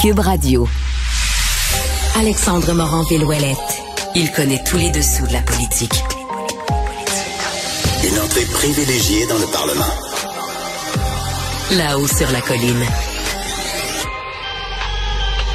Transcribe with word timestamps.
Cube 0.00 0.20
Radio. 0.20 0.66
Alexandre 2.18 2.72
Morin-Villouellette. 2.72 3.82
Il 4.14 4.32
connaît 4.32 4.64
tous 4.64 4.78
les 4.78 4.90
dessous 4.90 5.26
de 5.26 5.32
la 5.34 5.42
politique. 5.42 5.92
Une 8.04 8.18
entrée 8.18 8.46
privilégiée 8.46 9.26
dans 9.26 9.36
le 9.36 9.46
Parlement. 9.52 9.92
Là-haut 11.72 12.06
sur 12.06 12.32
la 12.32 12.40
colline. 12.40 12.82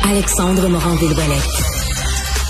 Alexandre 0.03 0.69
Morin-Villouellette. 0.69 1.74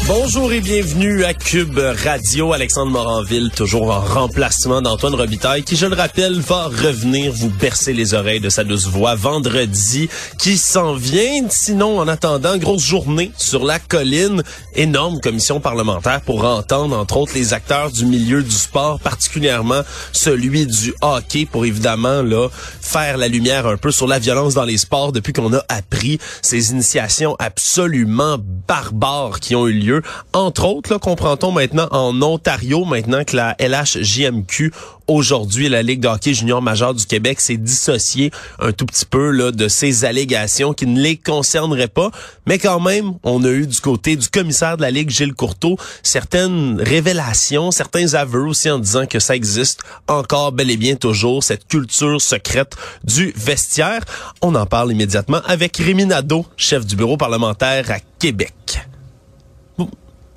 Bonjour 0.03 0.53
et 0.53 0.61
bienvenue 0.61 1.23
à 1.23 1.33
Cube 1.33 1.79
Radio. 1.79 2.53
Alexandre 2.53 2.91
Moranville, 2.91 3.49
toujours 3.49 3.89
en 3.89 4.01
remplacement 4.01 4.83
d'Antoine 4.83 5.15
Robitaille, 5.15 5.63
qui, 5.63 5.75
je 5.75 5.87
le 5.87 5.95
rappelle, 5.95 6.39
va 6.41 6.65
revenir 6.65 7.31
vous 7.31 7.49
bercer 7.49 7.91
les 7.91 8.13
oreilles 8.13 8.39
de 8.39 8.49
sa 8.49 8.63
douce 8.63 8.85
voix 8.85 9.15
vendredi, 9.15 10.07
qui 10.37 10.57
s'en 10.57 10.93
vient. 10.93 11.47
Sinon, 11.49 11.97
en 11.97 12.07
attendant, 12.07 12.55
grosse 12.57 12.83
journée 12.83 13.31
sur 13.35 13.65
la 13.65 13.79
colline, 13.79 14.43
énorme 14.75 15.19
commission 15.21 15.59
parlementaire 15.59 16.21
pour 16.21 16.45
entendre, 16.45 16.95
entre 16.95 17.17
autres, 17.17 17.33
les 17.33 17.53
acteurs 17.53 17.89
du 17.89 18.05
milieu 18.05 18.43
du 18.43 18.51
sport, 18.51 18.99
particulièrement 18.99 19.81
celui 20.11 20.67
du 20.67 20.93
hockey, 21.01 21.47
pour 21.51 21.65
évidemment, 21.65 22.21
là, 22.21 22.49
faire 22.79 23.17
la 23.17 23.27
lumière 23.27 23.65
un 23.65 23.77
peu 23.77 23.89
sur 23.89 24.05
la 24.05 24.19
violence 24.19 24.53
dans 24.53 24.65
les 24.65 24.77
sports 24.77 25.13
depuis 25.13 25.33
qu'on 25.33 25.51
a 25.55 25.63
appris 25.67 26.19
ces 26.43 26.69
initiations 26.69 27.35
absolument 27.39 28.37
barbares 28.67 29.39
qui 29.39 29.55
ont 29.55 29.67
eu 29.67 29.73
lieu 29.73 29.94
entre 30.33 30.65
autres, 30.65 30.91
là, 30.91 30.99
comprend-on 30.99 31.51
maintenant 31.51 31.87
en 31.91 32.21
Ontario, 32.21 32.85
maintenant 32.85 33.23
que 33.23 33.35
la 33.35 33.55
LHJMQ 33.59 34.71
aujourd'hui, 35.07 35.69
la 35.69 35.83
Ligue 35.83 35.99
de 35.99 36.07
hockey 36.07 36.33
junior 36.33 36.61
majeur 36.61 36.93
du 36.93 37.05
Québec 37.05 37.39
s'est 37.39 37.57
dissociée 37.57 38.31
un 38.59 38.71
tout 38.71 38.85
petit 38.85 39.05
peu 39.05 39.51
de 39.51 39.67
ces 39.67 40.05
allégations 40.05 40.73
qui 40.73 40.87
ne 40.87 40.99
les 40.99 41.17
concerneraient 41.17 41.87
pas. 41.87 42.11
Mais 42.47 42.57
quand 42.57 42.79
même, 42.79 43.13
on 43.23 43.43
a 43.43 43.49
eu 43.49 43.67
du 43.67 43.79
côté 43.79 44.15
du 44.15 44.27
commissaire 44.29 44.77
de 44.77 44.81
la 44.81 44.91
Ligue, 44.91 45.09
Gilles 45.09 45.33
Courteau, 45.33 45.77
certaines 46.03 46.81
révélations, 46.81 47.71
certains 47.71 48.13
aveux 48.13 48.45
aussi 48.45 48.69
en 48.69 48.79
disant 48.79 49.05
que 49.05 49.19
ça 49.19 49.35
existe 49.35 49.81
encore 50.07 50.51
bel 50.51 50.71
et 50.71 50.77
bien 50.77 50.95
toujours, 50.95 51.43
cette 51.43 51.67
culture 51.67 52.21
secrète 52.21 52.75
du 53.03 53.33
vestiaire. 53.35 54.01
On 54.41 54.55
en 54.55 54.65
parle 54.65 54.91
immédiatement 54.91 55.41
avec 55.45 55.77
Rémi 55.77 56.05
Nadeau, 56.05 56.45
chef 56.57 56.85
du 56.85 56.95
bureau 56.95 57.17
parlementaire 57.17 57.91
à 57.91 57.99
Québec. 58.19 58.53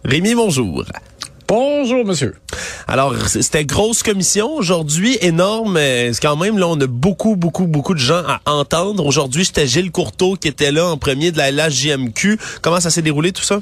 Rémi, 0.05 0.35
bonjour. 0.35 0.85
Bonjour, 1.49 2.05
monsieur. 2.05 2.37
Alors, 2.87 3.17
c'était 3.27 3.65
grosse 3.65 4.03
commission 4.03 4.55
aujourd'hui, 4.55 5.19
énorme. 5.21 5.77
C'est 5.77 6.21
quand 6.21 6.37
même, 6.37 6.57
là, 6.57 6.69
on 6.69 6.81
a 6.81 6.87
beaucoup, 6.87 7.35
beaucoup, 7.35 7.67
beaucoup 7.67 7.95
de 7.95 7.99
gens 7.99 8.23
à 8.25 8.41
entendre. 8.47 9.05
Aujourd'hui, 9.05 9.45
c'était 9.45 9.67
Gilles 9.67 9.91
Courteau 9.91 10.37
qui 10.37 10.47
était 10.47 10.71
là 10.71 10.87
en 10.87 10.99
premier 10.99 11.33
de 11.33 11.39
la 11.39 11.51
LHJMQ. 11.51 12.39
Comment 12.63 12.81
ça 12.81 12.91
s'est 12.91 13.03
déroulé 13.03 13.33
tout 13.33 13.43
ça? 13.43 13.61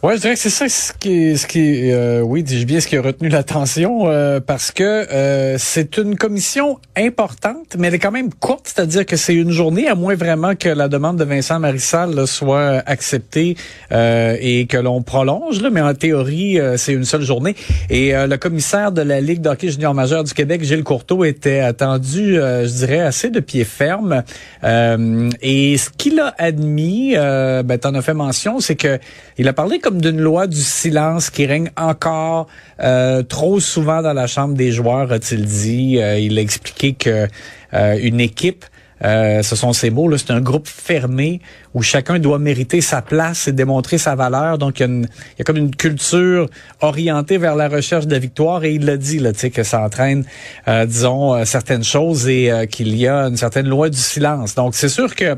Ouais, 0.00 0.14
je 0.14 0.20
dirais 0.20 0.34
que 0.34 0.38
c'est 0.38 0.48
ça 0.48 0.68
ce 0.68 0.92
qui, 0.92 1.36
ce 1.36 1.44
qui, 1.44 1.90
euh, 1.90 2.20
oui, 2.20 2.44
dis-je 2.44 2.66
bien, 2.66 2.78
ce 2.78 2.86
qui 2.86 2.96
a 2.96 3.02
retenu 3.02 3.28
l'attention, 3.28 4.08
euh, 4.08 4.38
parce 4.38 4.70
que 4.70 4.84
euh, 4.84 5.56
c'est 5.58 5.96
une 5.96 6.14
commission 6.14 6.78
importante, 6.96 7.74
mais 7.76 7.88
elle 7.88 7.94
est 7.94 7.98
quand 7.98 8.12
même 8.12 8.32
courte, 8.32 8.72
c'est-à-dire 8.72 9.04
que 9.04 9.16
c'est 9.16 9.34
une 9.34 9.50
journée, 9.50 9.88
à 9.88 9.96
moins 9.96 10.14
vraiment 10.14 10.54
que 10.54 10.68
la 10.68 10.86
demande 10.86 11.16
de 11.16 11.24
Vincent 11.24 11.58
Marissal 11.58 12.28
soit 12.28 12.80
acceptée 12.86 13.56
et 13.90 14.66
que 14.68 14.76
l'on 14.76 15.02
prolonge, 15.02 15.60
là, 15.62 15.70
mais 15.70 15.80
en 15.80 15.94
théorie, 15.94 16.58
c'est 16.76 16.92
une 16.92 17.04
seule 17.04 17.22
journée. 17.22 17.56
Et 17.90 18.12
le 18.12 18.36
commissaire 18.36 18.92
de 18.92 19.02
la 19.02 19.20
Ligue 19.20 19.40
d'hockey 19.40 19.70
junior 19.70 19.94
majeur 19.94 20.24
du 20.24 20.34
Québec, 20.34 20.62
Gilles 20.64 20.84
Courteau, 20.84 21.24
était 21.24 21.60
attendu, 21.60 22.34
je 22.34 22.78
dirais, 22.78 23.00
assez 23.00 23.30
de 23.30 23.40
pied 23.40 23.64
ferme. 23.64 24.22
et 24.64 25.76
ce 25.76 25.90
qu'il 25.96 26.20
a 26.20 26.34
admis, 26.38 27.14
ben, 27.14 27.78
t'en 27.78 27.94
as 27.94 28.02
fait 28.02 28.14
mention, 28.14 28.60
c'est 28.60 28.76
que 28.76 28.98
il 29.38 29.46
a 29.46 29.52
parlé 29.52 29.78
comme 29.78 29.87
d'une 29.96 30.20
loi 30.20 30.46
du 30.46 30.60
silence 30.60 31.30
qui 31.30 31.46
règne 31.46 31.70
encore 31.76 32.46
euh, 32.80 33.22
trop 33.22 33.60
souvent 33.60 34.02
dans 34.02 34.12
la 34.12 34.26
chambre 34.26 34.54
des 34.54 34.72
joueurs, 34.72 35.10
a-t-il 35.12 35.44
dit. 35.46 35.98
Euh, 36.00 36.18
il 36.18 36.38
a 36.38 36.42
expliqué 36.42 36.94
que 36.94 37.26
euh, 37.74 37.98
une 38.02 38.20
équipe 38.20 38.64
ce 39.00 39.54
sont 39.54 39.72
ces 39.72 39.90
mots, 39.90 40.16
c'est 40.16 40.32
un 40.32 40.40
groupe 40.40 40.66
fermé 40.66 41.40
où 41.72 41.82
chacun 41.82 42.18
doit 42.18 42.40
mériter 42.40 42.80
sa 42.80 43.00
place 43.00 43.46
et 43.46 43.52
démontrer 43.52 43.96
sa 43.96 44.16
valeur. 44.16 44.58
Donc, 44.58 44.80
il 44.80 45.06
y 45.38 45.40
a, 45.40 45.44
comme 45.44 45.56
une 45.56 45.72
culture 45.72 46.50
orientée 46.80 47.38
vers 47.38 47.54
la 47.54 47.68
recherche 47.68 48.08
de 48.08 48.16
victoire 48.16 48.64
et 48.64 48.72
il 48.72 48.86
l'a 48.86 48.96
dit, 48.96 49.20
là, 49.20 49.30
que 49.32 49.62
ça 49.62 49.82
entraîne, 49.82 50.24
disons, 50.66 51.44
certaines 51.44 51.84
choses 51.84 52.26
et 52.26 52.66
qu'il 52.72 52.96
y 52.96 53.06
a 53.06 53.28
une 53.28 53.36
certaine 53.36 53.68
loi 53.68 53.88
du 53.88 53.96
silence. 53.96 54.56
Donc, 54.56 54.74
c'est 54.74 54.88
sûr 54.88 55.14
que 55.14 55.36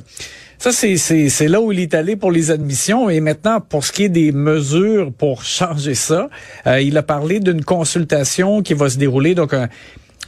ça, 0.61 0.73
c'est 0.73 1.49
là 1.49 1.59
où 1.63 1.73
il 1.73 1.81
est 1.81 1.95
allé 1.95 2.17
pour 2.17 2.31
les 2.31 2.51
admissions. 2.51 3.09
Et 3.09 3.21
maintenant, 3.21 3.63
pour 3.63 3.83
ce 3.83 3.93
qui 3.93 4.05
est 4.05 4.09
des 4.11 4.31
mesures 4.31 5.11
pour 5.11 5.43
changer 5.59 5.95
ça, 5.95 6.29
euh, 6.67 6.83
il 6.83 6.99
a 6.99 7.03
parlé 7.03 7.41
d'une 7.41 7.65
consultation 7.65 8.61
qui 8.61 8.75
va 8.75 8.91
se 8.91 8.99
dérouler, 8.99 9.35
donc 9.35 9.55
une 9.55 9.69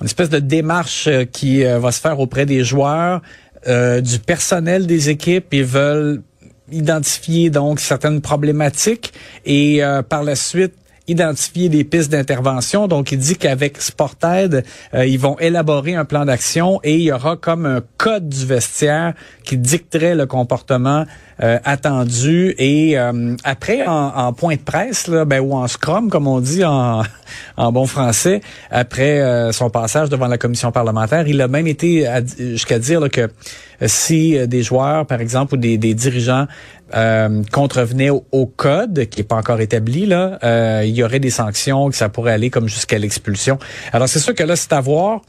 espèce 0.03 0.31
de 0.31 0.39
démarche 0.39 1.07
euh, 1.07 1.27
qui 1.27 1.67
euh, 1.67 1.79
va 1.79 1.93
se 1.93 2.01
faire 2.01 2.19
auprès 2.19 2.47
des 2.47 2.65
joueurs, 2.65 3.21
du 3.67 4.19
personnel 4.19 4.87
des 4.87 5.11
équipes. 5.11 5.53
Ils 5.53 5.65
veulent 5.65 6.23
identifier 6.73 7.51
donc 7.51 7.79
certaines 7.79 8.21
problématiques 8.21 9.13
et 9.45 9.83
par 10.09 10.25
la 10.25 10.35
suite 10.35 10.75
identifier 11.09 11.69
des 11.69 11.85
pistes 11.85 12.13
d'intervention. 12.13 12.89
Donc, 12.89 13.13
il 13.13 13.19
dit 13.19 13.37
qu'avec 13.37 13.81
Sported, 13.81 14.65
euh, 14.95 15.07
ils 15.07 15.19
vont 15.19 15.39
élaborer 15.39 15.95
un 15.95 16.05
plan 16.05 16.25
d'action 16.25 16.81
et 16.85 16.95
il 16.95 17.03
y 17.03 17.13
aura 17.13 17.37
comme 17.37 17.67
un 17.67 17.83
code 17.97 18.29
du 18.29 18.47
vestiaire 18.47 19.15
qui 19.45 19.57
dicterait 19.57 20.15
le 20.15 20.27
comportement 20.27 21.05
euh, 21.43 21.59
attendu. 21.65 22.55
Et 22.59 22.99
euh, 22.99 23.37
après, 23.45 23.87
en, 23.87 24.33
point 24.33 24.57
de 24.57 24.61
presse, 24.61 25.09
là, 25.09 25.25
ben, 25.25 25.41
ou 25.41 25.55
en 25.55 25.69
scrum, 25.69 26.11
comme 26.11 26.27
on 26.27 26.41
dit 26.41 26.65
en, 26.65 27.03
en 27.57 27.73
bon 27.73 27.87
français, 27.87 28.41
après 28.71 29.53
son 29.53 29.71
passage 29.71 30.09
devant 30.09 30.27
la 30.27 30.39
commission 30.39 30.73
parlementaire, 30.73 31.27
il 31.29 31.41
a 31.41 31.49
même 31.49 31.67
été 31.67 32.09
jusqu'à 32.39 32.79
dire 32.79 33.09
que 33.11 33.31
si 33.85 34.47
des 34.47 34.63
joueurs, 34.63 35.07
par 35.07 35.21
exemple, 35.21 35.55
ou 35.55 35.57
des, 35.57 35.79
des 35.79 35.95
dirigeants 35.95 36.47
euh, 36.95 37.43
contrevenaient 37.51 38.11
au, 38.11 38.47
code, 38.47 39.07
qui 39.07 39.21
n'est 39.21 39.27
pas 39.27 39.37
encore 39.37 39.61
établi, 39.61 40.05
là, 40.05 40.39
euh, 40.45 40.83
il 40.85 40.95
y 40.95 41.03
aurait 41.03 41.21
des 41.21 41.31
sanctions, 41.31 41.89
que 41.89 41.97
ça 41.97 42.11
pourrait 42.11 42.33
aller 42.33 42.51
comme 42.51 42.69
jusqu'à 42.69 42.99
l'expulsion. 42.99 43.59
Alors 43.95 44.11
c'est 44.11 44.19
sûr 44.19 44.35
que 44.35 44.43
là, 44.43 44.57
c'est 44.57 44.75
à 44.75 44.81
voir. 44.83 45.23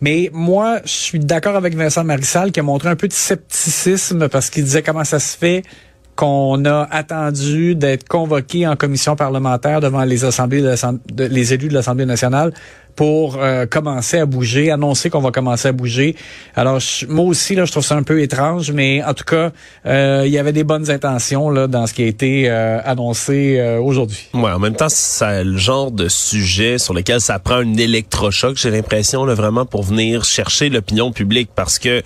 Mais 0.00 0.30
moi, 0.32 0.80
je 0.84 0.90
suis 0.90 1.18
d'accord 1.18 1.56
avec 1.56 1.74
Vincent 1.74 2.04
Marissal 2.04 2.52
qui 2.52 2.60
a 2.60 2.62
montré 2.62 2.88
un 2.88 2.96
peu 2.96 3.08
de 3.08 3.12
scepticisme 3.12 4.28
parce 4.28 4.48
qu'il 4.50 4.64
disait 4.64 4.82
comment 4.82 5.04
ça 5.04 5.18
se 5.18 5.36
fait 5.36 5.62
qu'on 6.16 6.64
a 6.64 6.86
attendu 6.90 7.74
d'être 7.74 8.06
convoqué 8.08 8.66
en 8.66 8.76
commission 8.76 9.16
parlementaire 9.16 9.80
devant 9.80 10.04
les 10.04 10.24
assemblées 10.24 10.74
les 11.16 11.54
élus 11.54 11.68
de 11.68 11.74
l'Assemblée 11.74 12.04
nationale 12.04 12.52
pour 13.00 13.38
euh, 13.38 13.64
commencer 13.64 14.18
à 14.18 14.26
bouger, 14.26 14.70
annoncer 14.70 15.08
qu'on 15.08 15.22
va 15.22 15.30
commencer 15.30 15.68
à 15.68 15.72
bouger. 15.72 16.16
Alors 16.54 16.80
moi 17.08 17.24
aussi 17.24 17.54
là, 17.54 17.64
je 17.64 17.72
trouve 17.72 17.82
ça 17.82 17.96
un 17.96 18.02
peu 18.02 18.20
étrange, 18.20 18.72
mais 18.72 19.02
en 19.02 19.14
tout 19.14 19.24
cas, 19.24 19.52
euh, 19.86 20.24
il 20.26 20.30
y 20.30 20.36
avait 20.36 20.52
des 20.52 20.64
bonnes 20.64 20.90
intentions 20.90 21.48
là 21.48 21.66
dans 21.66 21.86
ce 21.86 21.94
qui 21.94 22.02
a 22.02 22.06
été 22.06 22.50
euh, 22.50 22.78
annoncé 22.84 23.58
aujourd'hui. 23.82 24.28
Ouais, 24.34 24.50
en 24.50 24.58
même 24.58 24.76
temps, 24.76 24.90
c'est 24.90 25.44
le 25.44 25.56
genre 25.56 25.90
de 25.90 26.08
sujet 26.08 26.76
sur 26.76 26.92
lequel 26.92 27.22
ça 27.22 27.38
prend 27.38 27.54
un 27.54 27.72
électrochoc, 27.72 28.58
j'ai 28.58 28.70
l'impression 28.70 29.24
là 29.24 29.32
vraiment 29.32 29.64
pour 29.64 29.82
venir 29.82 30.24
chercher 30.24 30.68
l'opinion 30.68 31.10
publique 31.10 31.48
parce 31.54 31.78
que 31.78 32.02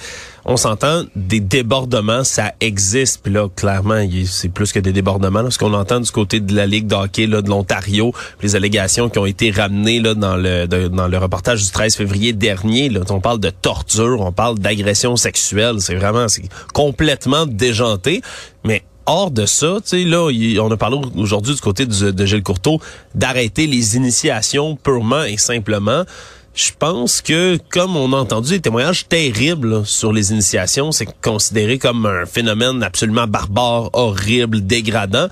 on 0.47 0.57
s'entend, 0.57 1.05
des 1.17 1.41
débordements, 1.41 2.23
ça 2.23 2.53
existe. 2.61 3.21
Puis 3.23 3.33
là, 3.33 3.49
clairement, 3.55 4.07
c'est 4.27 4.51
plus 4.51 4.73
que 4.73 4.79
des 4.79 4.93
débordements. 4.93 5.51
ce 5.51 5.59
qu'on 5.59 5.73
entend 5.73 6.01
du 6.01 6.11
côté 6.11 6.41
de 6.41 6.55
la 6.55 6.67
Ligue 6.67 6.87
d'hockey 6.87 7.27
de 7.27 7.49
l'Ontario, 7.49 8.13
les 8.43 8.55
allégations 8.55 9.09
qui 9.09 9.19
ont 9.19 9.27
été 9.27 9.51
ramenées 9.51 10.01
là, 10.01 10.15
dans, 10.15 10.37
le, 10.37 10.67
dans 10.67 11.09
le 11.09 11.19
reportage 11.19 11.63
du 11.63 11.71
13 11.71 11.97
février 11.97 12.33
dernier, 12.33 12.89
là, 12.91 13.01
on 13.11 13.21
parle 13.21 13.41
de 13.41 13.51
torture, 13.51 14.21
on 14.21 14.33
parle 14.33 14.59
d'agression 14.59 15.17
sexuelle. 15.17 15.77
C'est 15.81 15.95
vraiment 15.95 16.27
complètement 16.75 17.47
déjanté. 17.47 18.21
Mais 18.65 18.85
hors 19.07 19.31
de 19.31 19.47
ça, 19.47 19.77
tu 19.83 19.89
sais, 19.89 20.05
là, 20.05 20.29
on 20.63 20.71
a 20.71 20.77
parlé 20.77 20.99
aujourd'hui 21.17 21.55
du 21.55 21.61
côté 21.61 21.87
de 21.87 22.27
Gilles 22.27 22.43
Courteau 22.43 22.81
d'arrêter 23.15 23.67
les 23.67 23.97
initiations 23.97 24.77
purement 24.77 25.25
et 25.25 25.37
simplement 25.37 26.05
je 26.55 26.71
pense 26.79 27.21
que, 27.21 27.59
comme 27.69 27.97
on 27.97 28.13
a 28.13 28.17
entendu 28.17 28.51
des 28.51 28.61
témoignages 28.61 29.09
terribles 29.09 29.85
sur 29.85 30.13
les 30.13 30.31
initiations, 30.31 30.93
c'est 30.93 31.09
considéré 31.21 31.79
comme 31.79 32.07
un 32.07 32.27
phénomène 32.27 32.83
absolument 32.83 33.27
barbare, 33.27 33.91
horrible, 33.93 34.65
dégradant. 34.65 35.27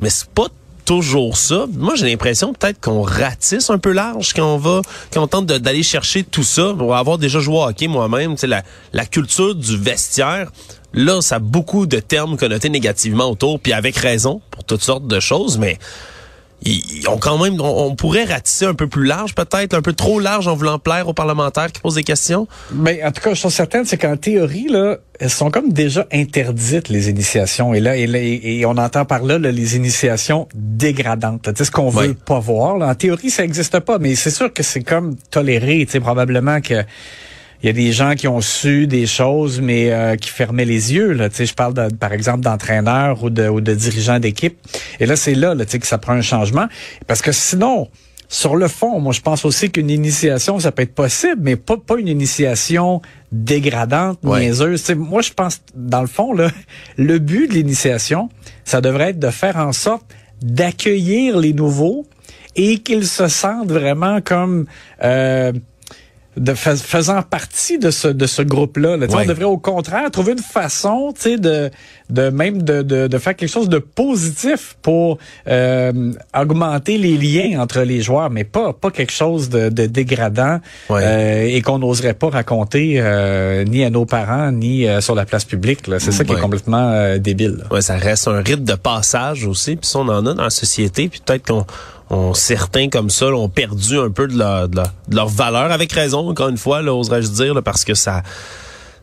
Mais 0.00 0.08
c'est 0.08 0.30
pas 0.30 0.48
toujours 0.86 1.36
ça. 1.36 1.66
Moi, 1.76 1.94
j'ai 1.94 2.06
l'impression 2.06 2.54
peut-être 2.54 2.80
qu'on 2.80 3.02
ratisse 3.02 3.68
un 3.68 3.78
peu 3.78 3.92
large 3.92 4.32
quand 4.32 4.54
on 4.54 4.56
va, 4.56 4.80
quand 5.12 5.22
on 5.22 5.26
tente 5.26 5.46
d'aller 5.46 5.82
chercher 5.82 6.24
tout 6.24 6.42
ça. 6.42 6.74
On 6.78 6.86
va 6.86 6.98
avoir 6.98 7.18
déjà 7.18 7.38
joué 7.38 7.56
au 7.56 7.64
hockey 7.64 7.86
moi-même. 7.86 8.36
La, 8.42 8.62
la 8.94 9.04
culture 9.04 9.54
du 9.54 9.76
vestiaire, 9.76 10.50
là, 10.94 11.20
ça 11.20 11.36
a 11.36 11.38
beaucoup 11.38 11.86
de 11.86 12.00
termes 12.00 12.38
connotés 12.38 12.70
négativement 12.70 13.30
autour, 13.30 13.60
puis 13.60 13.74
avec 13.74 13.96
raison 13.96 14.40
pour 14.50 14.64
toutes 14.64 14.82
sortes 14.82 15.06
de 15.06 15.20
choses, 15.20 15.58
mais 15.58 15.78
ils 16.64 17.08
ont 17.08 17.18
quand 17.18 17.42
même, 17.42 17.60
on, 17.60 17.94
pourrait 17.94 18.24
ratisser 18.24 18.66
un 18.66 18.74
peu 18.74 18.86
plus 18.86 19.04
large 19.04 19.34
peut-être, 19.34 19.74
un 19.74 19.82
peu 19.82 19.92
trop 19.92 20.20
large 20.20 20.46
en 20.46 20.54
voulant 20.54 20.78
plaire 20.78 21.08
aux 21.08 21.12
parlementaires 21.12 21.70
qui 21.72 21.80
posent 21.80 21.96
des 21.96 22.04
questions? 22.04 22.46
Mais 22.72 22.98
ben, 22.98 23.08
en 23.08 23.12
tout 23.12 23.20
cas, 23.20 23.34
je 23.34 23.40
suis 23.40 23.50
certaine, 23.50 23.84
c'est 23.84 23.98
qu'en 23.98 24.16
théorie, 24.16 24.68
là, 24.68 24.98
elles 25.18 25.30
sont 25.30 25.50
comme 25.50 25.72
déjà 25.72 26.06
interdites, 26.12 26.88
les 26.88 27.10
initiations. 27.10 27.74
Et 27.74 27.80
là, 27.80 27.96
et, 27.96 28.64
on 28.66 28.76
entend 28.76 29.04
par 29.04 29.22
là, 29.22 29.38
les 29.38 29.76
initiations 29.76 30.48
dégradantes. 30.54 31.48
C'est 31.56 31.64
ce 31.64 31.70
qu'on 31.70 31.90
veut 31.90 32.14
pas 32.14 32.40
voir. 32.40 32.76
En 32.76 32.94
théorie, 32.94 33.30
ça 33.30 33.42
n'existe 33.42 33.80
pas, 33.80 33.98
mais 33.98 34.14
c'est 34.14 34.30
sûr 34.30 34.52
que 34.52 34.62
c'est 34.62 34.82
comme 34.82 35.16
toléré, 35.30 35.84
tu 35.86 35.92
sais, 35.92 36.00
probablement 36.00 36.60
que 36.60 36.84
il 37.62 37.66
y 37.66 37.70
a 37.70 37.72
des 37.72 37.92
gens 37.92 38.14
qui 38.14 38.26
ont 38.26 38.40
su 38.40 38.86
des 38.86 39.06
choses, 39.06 39.60
mais 39.60 39.92
euh, 39.92 40.16
qui 40.16 40.30
fermaient 40.30 40.64
les 40.64 40.94
yeux. 40.94 41.12
Là. 41.12 41.28
je 41.32 41.54
parle, 41.54 41.74
de, 41.74 41.94
par 41.94 42.12
exemple, 42.12 42.40
d'entraîneurs 42.40 43.22
ou 43.22 43.30
de, 43.30 43.48
ou 43.48 43.60
de 43.60 43.72
dirigeants 43.72 44.18
d'équipe. 44.18 44.58
Et 44.98 45.06
là, 45.06 45.14
c'est 45.14 45.34
là, 45.34 45.54
là 45.54 45.64
que 45.64 45.86
ça 45.86 45.98
prend 45.98 46.14
un 46.14 46.22
changement. 46.22 46.66
Parce 47.06 47.22
que 47.22 47.30
sinon, 47.30 47.88
sur 48.28 48.56
le 48.56 48.66
fond, 48.66 48.98
moi, 48.98 49.12
je 49.12 49.20
pense 49.20 49.44
aussi 49.44 49.70
qu'une 49.70 49.90
initiation, 49.90 50.58
ça 50.58 50.72
peut 50.72 50.82
être 50.82 50.94
possible, 50.94 51.40
mais 51.40 51.54
pas, 51.54 51.76
pas 51.76 51.98
une 51.98 52.08
initiation 52.08 53.00
dégradante, 53.30 54.18
niaiseuse. 54.24 54.90
moi, 54.96 55.22
je 55.22 55.32
pense, 55.32 55.60
dans 55.76 56.00
le 56.00 56.08
fond, 56.08 56.32
là, 56.32 56.48
le 56.96 57.20
but 57.20 57.46
de 57.46 57.54
l'initiation, 57.54 58.28
ça 58.64 58.80
devrait 58.80 59.10
être 59.10 59.20
de 59.20 59.30
faire 59.30 59.56
en 59.56 59.72
sorte 59.72 60.04
d'accueillir 60.42 61.38
les 61.38 61.52
nouveaux 61.52 62.06
et 62.56 62.78
qu'ils 62.78 63.06
se 63.06 63.28
sentent 63.28 63.70
vraiment 63.70 64.20
comme... 64.20 64.66
Euh, 65.04 65.52
de 66.36 66.54
faisant 66.54 67.22
partie 67.22 67.78
de 67.78 67.90
ce 67.90 68.08
de 68.08 68.26
ce 68.26 68.40
groupe-là. 68.40 68.96
Là. 68.96 69.06
On 69.10 69.24
devrait 69.24 69.44
au 69.44 69.58
contraire 69.58 70.10
trouver 70.10 70.32
une 70.32 70.38
façon, 70.38 71.12
tu 71.14 71.22
sais, 71.22 71.38
de 71.38 71.70
de 72.08 72.30
même 72.30 72.62
de, 72.62 72.82
de, 72.82 73.06
de, 73.06 73.18
faire 73.18 73.34
quelque 73.34 73.50
chose 73.50 73.68
de 73.68 73.78
positif 73.78 74.76
pour 74.82 75.18
euh, 75.48 76.12
augmenter 76.38 76.98
les 76.98 77.16
liens 77.16 77.60
entre 77.60 77.80
les 77.80 78.02
joueurs, 78.02 78.30
mais 78.30 78.44
pas 78.44 78.72
pas 78.72 78.90
quelque 78.90 79.12
chose 79.12 79.48
de, 79.48 79.68
de 79.68 79.86
dégradant 79.86 80.60
euh, 80.90 81.42
et 81.44 81.60
qu'on 81.62 81.78
n'oserait 81.78 82.14
pas 82.14 82.30
raconter 82.30 82.94
euh, 82.96 83.64
ni 83.64 83.84
à 83.84 83.90
nos 83.90 84.04
parents 84.06 84.52
ni 84.52 84.86
euh, 84.86 85.00
sur 85.00 85.14
la 85.14 85.24
place 85.26 85.44
publique. 85.44 85.80
C'est 85.98 86.12
ça 86.12 86.24
qui 86.24 86.32
est 86.32 86.40
complètement 86.40 86.90
euh, 86.92 87.18
débile. 87.18 87.64
Ouais, 87.70 87.82
ça 87.82 87.96
reste 87.96 88.28
un 88.28 88.40
rite 88.40 88.64
de 88.64 88.74
passage 88.74 89.44
aussi, 89.44 89.76
puis 89.76 89.88
ça 89.88 89.98
on 89.98 90.08
en 90.08 90.24
a 90.26 90.34
dans 90.34 90.44
la 90.44 90.50
société, 90.50 91.08
puis 91.08 91.20
peut-être 91.24 91.46
qu'on 91.46 91.66
certains 92.34 92.88
comme 92.88 93.10
ça 93.10 93.26
ont 93.26 93.48
perdu 93.48 93.98
un 93.98 94.10
peu 94.10 94.26
de 94.26 94.36
leur, 94.36 95.28
valeur, 95.28 95.72
avec 95.72 95.92
raison, 95.92 96.28
encore 96.28 96.48
une 96.48 96.58
fois, 96.58 96.82
oserais-je 96.82 97.28
dire, 97.28 97.62
parce 97.62 97.84
que 97.84 97.94
ça 97.94 98.22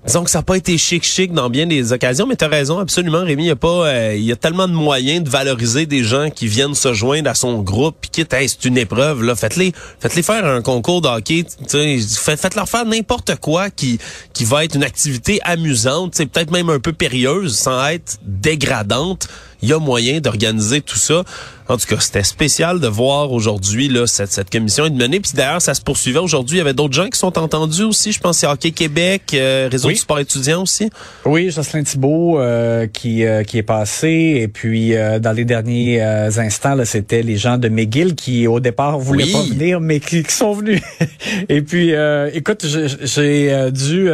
disons 0.05 0.23
que 0.23 0.29
ça 0.29 0.39
n'a 0.39 0.43
pas 0.43 0.55
été 0.55 0.77
chic 0.77 1.03
chic 1.03 1.33
dans 1.33 1.49
bien 1.49 1.65
des 1.65 1.91
occasions, 1.91 2.25
mais 2.25 2.35
tu 2.35 2.45
raison, 2.45 2.79
absolument, 2.79 3.23
Rémi, 3.23 3.43
il 3.43 3.47
y 3.47 3.51
a 3.51 3.55
euh, 3.63 4.15
y 4.15 4.31
a 4.31 4.35
tellement 4.35 4.67
de 4.67 4.73
moyens 4.73 5.23
de 5.23 5.29
valoriser 5.29 5.85
des 5.85 6.03
gens 6.03 6.29
qui 6.29 6.47
viennent 6.47 6.75
se 6.75 6.93
joindre 6.93 7.29
à 7.29 7.35
son 7.35 7.61
groupe, 7.61 7.97
puis 8.01 8.09
quitte 8.09 8.33
c'est 8.39 8.65
une 8.65 8.77
épreuve, 8.77 9.23
là, 9.23 9.35
faites-les 9.35 9.73
faites-les 9.99 10.23
faire 10.23 10.45
un 10.45 10.61
concours 10.61 11.01
de 11.01 11.07
hockey, 11.07 11.45
faites-leur 11.67 12.69
faire 12.69 12.85
n'importe 12.85 13.35
quoi 13.35 13.69
qui 13.69 13.99
qui 14.33 14.45
va 14.45 14.63
être 14.63 14.75
une 14.75 14.83
activité 14.83 15.39
amusante, 15.43 16.15
peut-être 16.15 16.51
même 16.51 16.69
un 16.69 16.79
peu 16.79 16.93
périlleuse 16.93 17.57
sans 17.57 17.87
être 17.87 18.19
dégradante 18.23 19.27
il 19.61 19.69
y 19.69 19.73
a 19.73 19.79
moyen 19.79 20.19
d'organiser 20.19 20.81
tout 20.81 20.97
ça. 20.97 21.23
En 21.69 21.77
tout 21.77 21.85
cas, 21.85 21.99
c'était 21.99 22.23
spécial 22.23 22.79
de 22.79 22.87
voir 22.87 23.31
aujourd'hui 23.31 23.89
là 23.89 24.07
cette, 24.07 24.31
cette 24.31 24.49
commission 24.49 24.85
être 24.85 24.95
menée. 24.95 25.19
Puis 25.19 25.33
d'ailleurs, 25.35 25.61
ça 25.61 25.75
se 25.75 25.81
poursuivait 25.81 26.17
aujourd'hui. 26.17 26.57
Il 26.57 26.57
y 26.57 26.61
avait 26.61 26.73
d'autres 26.73 26.95
gens 26.95 27.07
qui 27.09 27.19
sont 27.19 27.37
entendus 27.37 27.83
aussi. 27.83 28.11
Je 28.11 28.19
pense 28.19 28.39
c'est 28.39 28.47
Hockey 28.47 28.71
Québec, 28.71 29.21
euh, 29.35 29.69
Réseau 29.71 29.89
du 29.89 29.95
sport 29.95 30.17
étudiant 30.17 30.63
aussi. 30.63 30.89
Oui, 31.25 31.51
Jocelyn 31.51 31.83
Thibault 31.83 32.39
euh, 32.39 32.87
qui 32.87 33.23
euh, 33.23 33.43
qui 33.43 33.59
est 33.59 33.63
passé. 33.63 34.39
Et 34.41 34.47
puis 34.47 34.93
dans 35.21 35.31
les 35.35 35.45
derniers 35.45 36.01
instants, 36.01 36.73
là, 36.73 36.85
c'était 36.85 37.21
les 37.21 37.37
gens 37.37 37.59
de 37.59 37.69
McGill 37.69 38.15
qui 38.15 38.47
au 38.47 38.59
départ 38.59 38.97
voulaient 38.97 39.31
pas 39.31 39.43
venir, 39.43 39.79
mais 39.79 39.99
qui, 39.99 40.23
sont 40.27 40.53
venus. 40.53 40.81
et 41.49 41.61
puis, 41.61 41.93
écoute, 42.33 42.65
j'ai 42.65 43.71
dû 43.71 44.09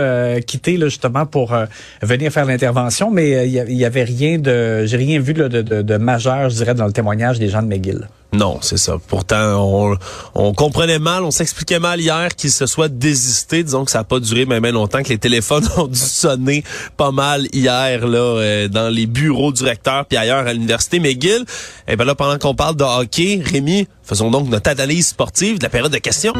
quitter 0.45 0.75
là, 0.75 0.87
justement 0.87 1.25
pour 1.25 1.55
venir 2.01 2.31
faire 2.31 2.45
l'intervention, 2.45 3.11
mais 3.11 3.47
il 3.47 3.77
y, 3.77 3.85
avait 3.85 4.03
rien 4.03 4.39
de, 4.39 4.85
j'ai 4.85 4.97
rien 4.97 5.19
vu 5.19 5.33
de, 5.35 5.97
majeur, 5.97 6.49
je 6.49 6.55
dirais, 6.55 6.73
dans 6.73 6.85
le 6.85 6.91
témoignage 6.91 7.39
des 7.39 7.49
gens 7.49 7.61
de 7.61 7.67
McGill. 7.67 8.07
Non, 8.33 8.57
c'est 8.61 8.77
ça. 8.77 8.97
Pourtant, 9.07 9.97
on, 10.33 10.53
comprenait 10.53 10.99
mal, 10.99 11.23
on 11.23 11.31
s'expliquait 11.31 11.79
mal 11.79 12.01
hier 12.01 12.35
qu'il 12.35 12.51
se 12.51 12.65
soit 12.65 12.89
désisté. 12.89 13.63
Disons 13.63 13.85
que 13.85 13.91
ça 13.91 13.99
n'a 13.99 14.03
pas 14.03 14.19
duré 14.19 14.45
même 14.45 14.65
longtemps, 14.67 15.03
que 15.03 15.09
les 15.09 15.17
téléphones 15.17 15.67
ont 15.77 15.87
dû 15.87 15.99
sonner 15.99 16.63
pas 16.97 17.11
mal 17.11 17.47
hier 17.53 18.05
là 18.07 18.17
euh, 18.17 18.67
dans 18.67 18.89
les 18.89 19.05
bureaux 19.05 19.53
du 19.53 19.63
recteur 19.63 20.05
puis 20.05 20.17
ailleurs 20.17 20.47
à 20.47 20.53
l'université 20.53 20.99
McGill. 20.99 21.45
Et 21.87 21.93
eh 21.93 21.95
ben 21.95 22.03
là, 22.03 22.15
pendant 22.15 22.37
qu'on 22.37 22.55
parle 22.55 22.75
de 22.75 22.83
hockey, 22.83 23.41
Rémi, 23.45 23.87
faisons 24.03 24.31
donc 24.31 24.49
notre 24.49 24.69
analyse 24.69 25.07
sportive 25.07 25.59
de 25.59 25.63
la 25.63 25.69
période 25.69 25.93
de 25.93 25.99
questions. 25.99 26.33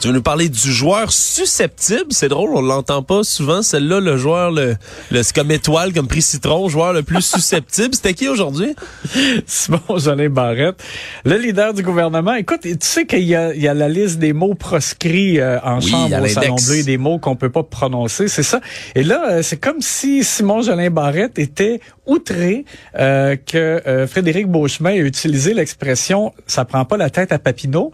Tu 0.00 0.08
veux 0.08 0.14
nous 0.14 0.22
parler 0.22 0.48
du 0.48 0.72
joueur 0.72 1.12
susceptible? 1.12 2.06
C'est 2.08 2.28
drôle, 2.28 2.52
on 2.54 2.62
l'entend 2.62 3.02
pas 3.02 3.22
souvent. 3.22 3.60
Celle-là, 3.60 4.00
le 4.00 4.16
joueur, 4.16 4.50
le, 4.50 4.76
le 5.10 5.22
c'est 5.22 5.34
comme 5.34 5.50
étoile, 5.50 5.92
comme 5.92 6.08
prix 6.08 6.22
citron, 6.22 6.70
joueur 6.70 6.94
le 6.94 7.02
plus 7.02 7.20
susceptible. 7.20 7.94
C'était 7.94 8.14
qui 8.14 8.26
aujourd'hui? 8.26 8.74
Simon 9.46 9.98
Jolin 9.98 10.30
Barrette, 10.30 10.82
le 11.26 11.36
leader 11.36 11.74
du 11.74 11.82
gouvernement. 11.82 12.32
Écoute, 12.32 12.60
tu 12.62 12.76
sais 12.80 13.04
qu'il 13.04 13.24
y 13.24 13.36
a, 13.36 13.52
il 13.52 13.60
y 13.60 13.68
a 13.68 13.74
la 13.74 13.90
liste 13.90 14.18
des 14.18 14.32
mots 14.32 14.54
proscrits 14.54 15.38
euh, 15.38 15.60
en 15.62 15.82
chambre 15.82 16.22
au 16.22 16.26
Salon 16.28 16.56
Bleu, 16.56 16.82
des 16.82 16.96
mots 16.96 17.18
qu'on 17.18 17.36
peut 17.36 17.50
pas 17.50 17.62
prononcer, 17.62 18.28
c'est 18.28 18.42
ça? 18.42 18.62
Et 18.94 19.02
là, 19.02 19.32
euh, 19.32 19.42
c'est 19.42 19.58
comme 19.58 19.82
si 19.82 20.24
Simon 20.24 20.62
Jolin 20.62 20.88
Barrette 20.88 21.38
était 21.38 21.80
outré 22.10 22.64
euh, 22.98 23.36
que 23.36 24.06
Frédéric 24.08 24.48
Beauchemin 24.48 24.90
ait 24.90 24.98
utilisé 24.98 25.54
l'expression 25.54 26.32
«ça 26.46 26.64
prend 26.64 26.84
pas 26.84 26.96
la 26.96 27.08
tête 27.08 27.32
à 27.32 27.38
Papineau 27.38 27.92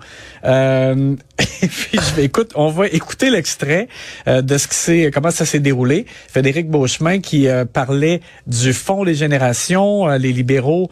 et 1.63 1.67
puis 1.67 1.99
je 1.99 2.15
vais 2.15 2.25
écoute, 2.25 2.53
on 2.55 2.71
va 2.71 2.87
écouter 2.89 3.31
l'extrait 3.31 3.89
euh, 4.27 4.41
de 4.41 4.57
ce 4.57 4.69
que 4.69 4.75
c'est, 4.75 5.11
comment 5.13 5.31
ça 5.31 5.45
s'est 5.45 5.61
déroulé. 5.61 6.07
Frédéric 6.29 6.69
Beauchemin 6.69 7.19
qui 7.19 7.49
euh, 7.49 7.65
parlait 7.65 8.21
du 8.47 8.73
fonds 8.73 9.05
des 9.05 9.15
générations. 9.15 10.09
Euh, 10.09 10.19
les 10.19 10.33
libéraux 10.33 10.89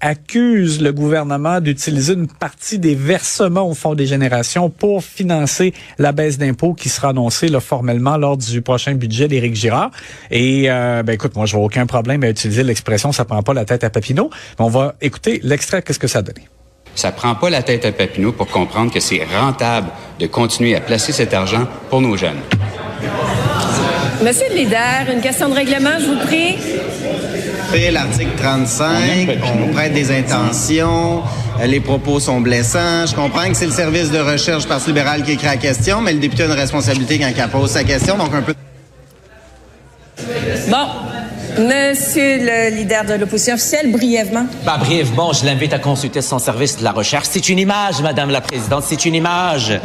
accusent 0.00 0.82
le 0.82 0.92
gouvernement 0.92 1.60
d'utiliser 1.60 2.12
une 2.12 2.28
partie 2.28 2.78
des 2.78 2.94
versements 2.94 3.68
au 3.68 3.74
fonds 3.74 3.94
des 3.94 4.06
générations 4.06 4.68
pour 4.68 5.02
financer 5.02 5.72
la 5.98 6.12
baisse 6.12 6.36
d'impôts 6.36 6.74
qui 6.74 6.90
sera 6.90 7.08
annoncée 7.08 7.48
là, 7.48 7.60
formellement 7.60 8.18
lors 8.18 8.36
du 8.36 8.60
prochain 8.60 8.94
budget 8.94 9.28
d'Éric 9.28 9.54
Girard. 9.54 9.90
Et 10.30 10.66
ben 10.66 11.08
écoute, 11.08 11.34
moi 11.36 11.46
je 11.46 11.56
vois 11.56 11.64
aucun 11.64 11.86
problème 11.86 12.22
à 12.22 12.28
utiliser 12.28 12.45
l'expression 12.48 13.12
ça 13.12 13.24
prend 13.24 13.42
pas 13.42 13.54
la 13.54 13.64
tête 13.64 13.84
à 13.84 13.90
Papineau. 13.90 14.30
On 14.58 14.68
va 14.68 14.94
écouter 15.00 15.40
l'extrait. 15.42 15.82
Qu'est-ce 15.82 15.98
que 15.98 16.08
ça 16.08 16.20
a 16.20 16.22
donné? 16.22 16.42
Ça 16.94 17.12
prend 17.12 17.34
pas 17.34 17.50
la 17.50 17.62
tête 17.62 17.84
à 17.84 17.92
Papineau 17.92 18.32
pour 18.32 18.48
comprendre 18.48 18.92
que 18.92 19.00
c'est 19.00 19.22
rentable 19.38 19.88
de 20.18 20.26
continuer 20.26 20.74
à 20.74 20.80
placer 20.80 21.12
cet 21.12 21.34
argent 21.34 21.66
pour 21.90 22.00
nos 22.00 22.16
jeunes. 22.16 22.40
Monsieur 24.22 24.46
le 24.50 24.56
leader, 24.56 25.04
une 25.12 25.20
question 25.20 25.50
de 25.50 25.54
règlement, 25.54 25.98
je 26.00 26.06
vous 26.06 26.26
prie. 26.26 26.56
L'article 27.92 28.30
35, 28.38 29.28
on 29.42 29.72
prête 29.74 29.92
des 29.92 30.10
intentions, 30.10 31.22
les 31.62 31.80
propos 31.80 32.18
sont 32.18 32.40
blessants. 32.40 33.04
Je 33.06 33.14
comprends 33.14 33.48
que 33.48 33.54
c'est 33.54 33.66
le 33.66 33.72
service 33.72 34.10
de 34.10 34.18
recherche 34.18 34.66
Parti 34.66 34.86
libéral 34.88 35.22
qui 35.22 35.32
écrit 35.32 35.46
la 35.46 35.56
question, 35.58 36.00
mais 36.00 36.14
le 36.14 36.18
député 36.18 36.44
a 36.44 36.46
une 36.46 36.52
responsabilité 36.52 37.18
quand 37.18 37.28
il 37.28 37.48
pose 37.48 37.70
sa 37.70 37.84
question, 37.84 38.16
donc 38.16 38.32
un 38.32 38.42
peu... 38.42 38.54
Bon, 40.68 40.86
Monsieur 41.58 42.38
le 42.38 42.76
leader 42.76 43.04
de 43.04 43.14
l'opposition 43.14 43.54
officielle, 43.54 43.90
brièvement. 43.90 44.46
Bah, 44.64 44.76
brièvement, 44.78 45.32
je 45.32 45.46
l'invite 45.46 45.72
à 45.72 45.78
consulter 45.78 46.20
son 46.20 46.38
service 46.38 46.76
de 46.78 46.84
la 46.84 46.92
recherche. 46.92 47.28
C'est 47.30 47.48
une 47.48 47.58
image, 47.58 48.02
Madame 48.02 48.30
la 48.30 48.42
Présidente, 48.42 48.84
c'est 48.86 49.06
une 49.06 49.14
image. 49.14 49.80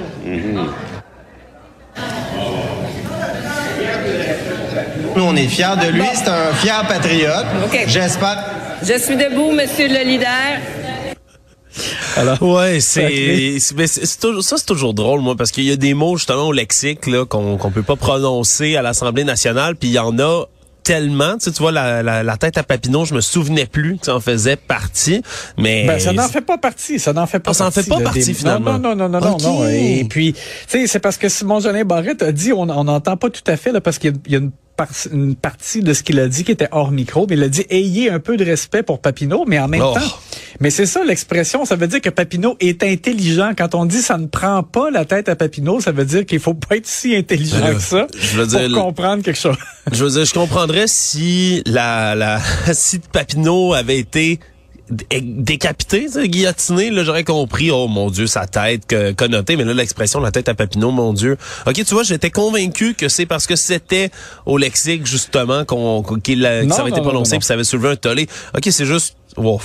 Nous, 5.15 5.23
on 5.23 5.35
est 5.35 5.47
fiers 5.47 5.77
de 5.81 5.91
lui. 5.91 6.03
C'est 6.13 6.27
un 6.27 6.53
fier 6.53 6.85
patriote. 6.87 7.45
J'espère. 7.87 8.45
Je 8.83 8.97
suis 8.97 9.15
debout, 9.15 9.51
Monsieur 9.51 9.87
le 9.87 10.03
leader. 10.03 10.27
Alors, 12.17 12.41
ouais, 12.41 12.79
c'est, 12.81 13.59
ça 13.59 14.57
c'est 14.57 14.65
toujours 14.65 14.93
drôle 14.93 15.21
moi 15.21 15.35
parce 15.37 15.51
qu'il 15.51 15.63
y 15.63 15.71
a 15.71 15.77
des 15.77 15.93
mots 15.93 16.17
justement 16.17 16.47
au 16.47 16.51
lexique 16.51 17.07
là 17.07 17.25
qu'on 17.25 17.57
qu'on 17.57 17.71
peut 17.71 17.83
pas 17.83 17.95
prononcer 17.95 18.75
à 18.75 18.81
l'Assemblée 18.81 19.23
nationale 19.23 19.77
puis 19.77 19.89
il 19.89 19.93
y 19.93 19.99
en 19.99 20.19
a 20.19 20.45
tellement. 20.83 21.33
Tu, 21.33 21.45
sais, 21.45 21.51
tu 21.51 21.61
vois, 21.61 21.71
la, 21.71 22.01
la, 22.01 22.37
tête 22.37 22.57
à 22.57 22.63
Papineau, 22.63 23.05
je 23.05 23.13
me 23.13 23.21
souvenais 23.21 23.65
plus 23.65 23.97
que 23.97 24.05
ça 24.05 24.15
en 24.15 24.19
faisait 24.19 24.55
partie. 24.55 25.21
Mais 25.57 25.85
ben, 25.85 25.99
ça 25.99 26.13
n'en 26.13 26.27
fait 26.27 26.41
pas 26.41 26.57
partie. 26.57 26.99
Ça 26.99 27.13
n'en 27.13 27.27
fait 27.27 27.39
pas. 27.39 27.51
Ah, 27.51 27.53
ça 27.53 27.63
n'en 27.65 27.71
fait 27.71 27.87
pas 27.87 27.99
partie 27.99 28.33
finalement. 28.33 28.79
Non, 28.79 28.95
non, 28.95 29.09
non, 29.09 29.19
non, 29.19 29.37
non, 29.37 29.67
Et 29.67 30.05
puis, 30.09 30.33
tu 30.33 30.39
sais, 30.67 30.87
c'est 30.87 30.99
parce 30.99 31.17
que 31.17 31.29
Simon 31.29 31.59
Jolin 31.59 31.83
Barrette 31.83 32.21
a 32.21 32.31
dit, 32.31 32.53
on 32.53 32.65
n'entend 32.65 33.17
pas 33.17 33.29
tout 33.29 33.43
à 33.47 33.57
fait 33.57 33.71
là, 33.71 33.81
parce 33.81 33.99
qu'il 33.99 34.13
y, 34.27 34.35
a 34.35 34.39
une 34.39 34.51
une 35.11 35.35
partie 35.35 35.81
de 35.81 35.93
ce 35.93 36.01
qu'il 36.03 36.19
a 36.19 36.27
dit 36.27 36.43
qui 36.43 36.51
était 36.51 36.67
hors 36.71 36.91
micro, 36.91 37.27
mais 37.29 37.35
il 37.35 37.43
a 37.43 37.49
dit 37.49 37.65
ayez 37.69 38.09
un 38.09 38.19
peu 38.19 38.35
de 38.37 38.43
respect 38.43 38.81
pour 38.83 38.99
Papineau, 38.99 39.45
mais 39.47 39.59
en 39.59 39.67
même 39.67 39.81
Oh. 39.83 39.93
temps, 39.93 40.17
mais 40.59 40.69
c'est 40.71 40.85
ça 40.87 41.03
l'expression, 41.03 41.65
ça 41.65 41.75
veut 41.75 41.87
dire 41.87 42.01
que 42.01 42.09
Papineau 42.09 42.55
est 42.59 42.83
intelligent. 42.83 43.51
Quand 43.57 43.75
on 43.75 43.85
dit 43.85 44.01
ça 44.01 44.17
ne 44.17 44.25
prend 44.27 44.63
pas 44.63 44.89
la 44.89 45.05
tête 45.05 45.29
à 45.29 45.35
Papineau, 45.35 45.79
ça 45.81 45.91
veut 45.91 46.05
dire 46.05 46.25
qu'il 46.25 46.39
faut 46.39 46.53
pas 46.55 46.77
être 46.77 46.87
si 46.87 47.15
intelligent 47.15 47.59
Ben 47.61 47.75
que 47.75 47.81
ça 47.81 48.07
je 48.17 48.37
veux 48.41 48.47
pour 48.47 48.59
dire- 48.59 48.71
comprendre 48.77 49.23
quelque 49.23 49.39
chose. 49.39 49.57
Je 49.91 50.03
veux 50.03 50.11
dire, 50.11 50.25
je 50.25 50.33
comprendrais 50.33 50.85
si 50.87 51.61
la, 51.65 52.15
la 52.15 52.39
si 52.73 52.99
Papineau 52.99 53.73
avait 53.73 53.99
été 53.99 54.39
décapité, 55.21 56.07
guillotiné, 56.25 56.89
là, 56.89 57.03
j'aurais 57.03 57.23
compris, 57.23 57.71
oh 57.71 57.87
mon 57.87 58.09
Dieu, 58.09 58.27
sa 58.27 58.45
tête 58.47 58.85
que- 58.85 59.11
connotée, 59.11 59.55
mais 59.55 59.63
là, 59.63 59.73
l'expression, 59.73 60.19
la 60.19 60.31
tête 60.31 60.49
à 60.49 60.53
Papineau, 60.53 60.91
mon 60.91 61.13
Dieu. 61.13 61.37
OK, 61.65 61.73
tu 61.73 61.83
vois, 61.93 62.03
j'étais 62.03 62.29
convaincu 62.31 62.93
que 62.93 63.07
c'est 63.09 63.25
parce 63.25 63.47
que 63.47 63.55
c'était 63.55 64.11
au 64.45 64.57
lexique, 64.57 65.05
justement, 65.05 65.65
qu'on, 65.65 66.01
qu'on- 66.03 66.19
qu'il 66.19 66.45
a- 66.45 66.61
que 66.61 66.65
Non, 66.65 66.75
ça 66.75 66.81
avait 66.81 66.89
été 66.89 66.99
non, 66.99 67.05
non, 67.05 67.09
prononcé, 67.11 67.33
non. 67.33 67.39
puis 67.39 67.45
ça 67.47 67.53
avait 67.53 67.63
soulevé 67.63 67.89
un 67.89 67.95
tollé. 67.95 68.27
OK, 68.55 68.67
c'est 68.69 68.85
juste, 68.85 69.15
wow. 69.37 69.61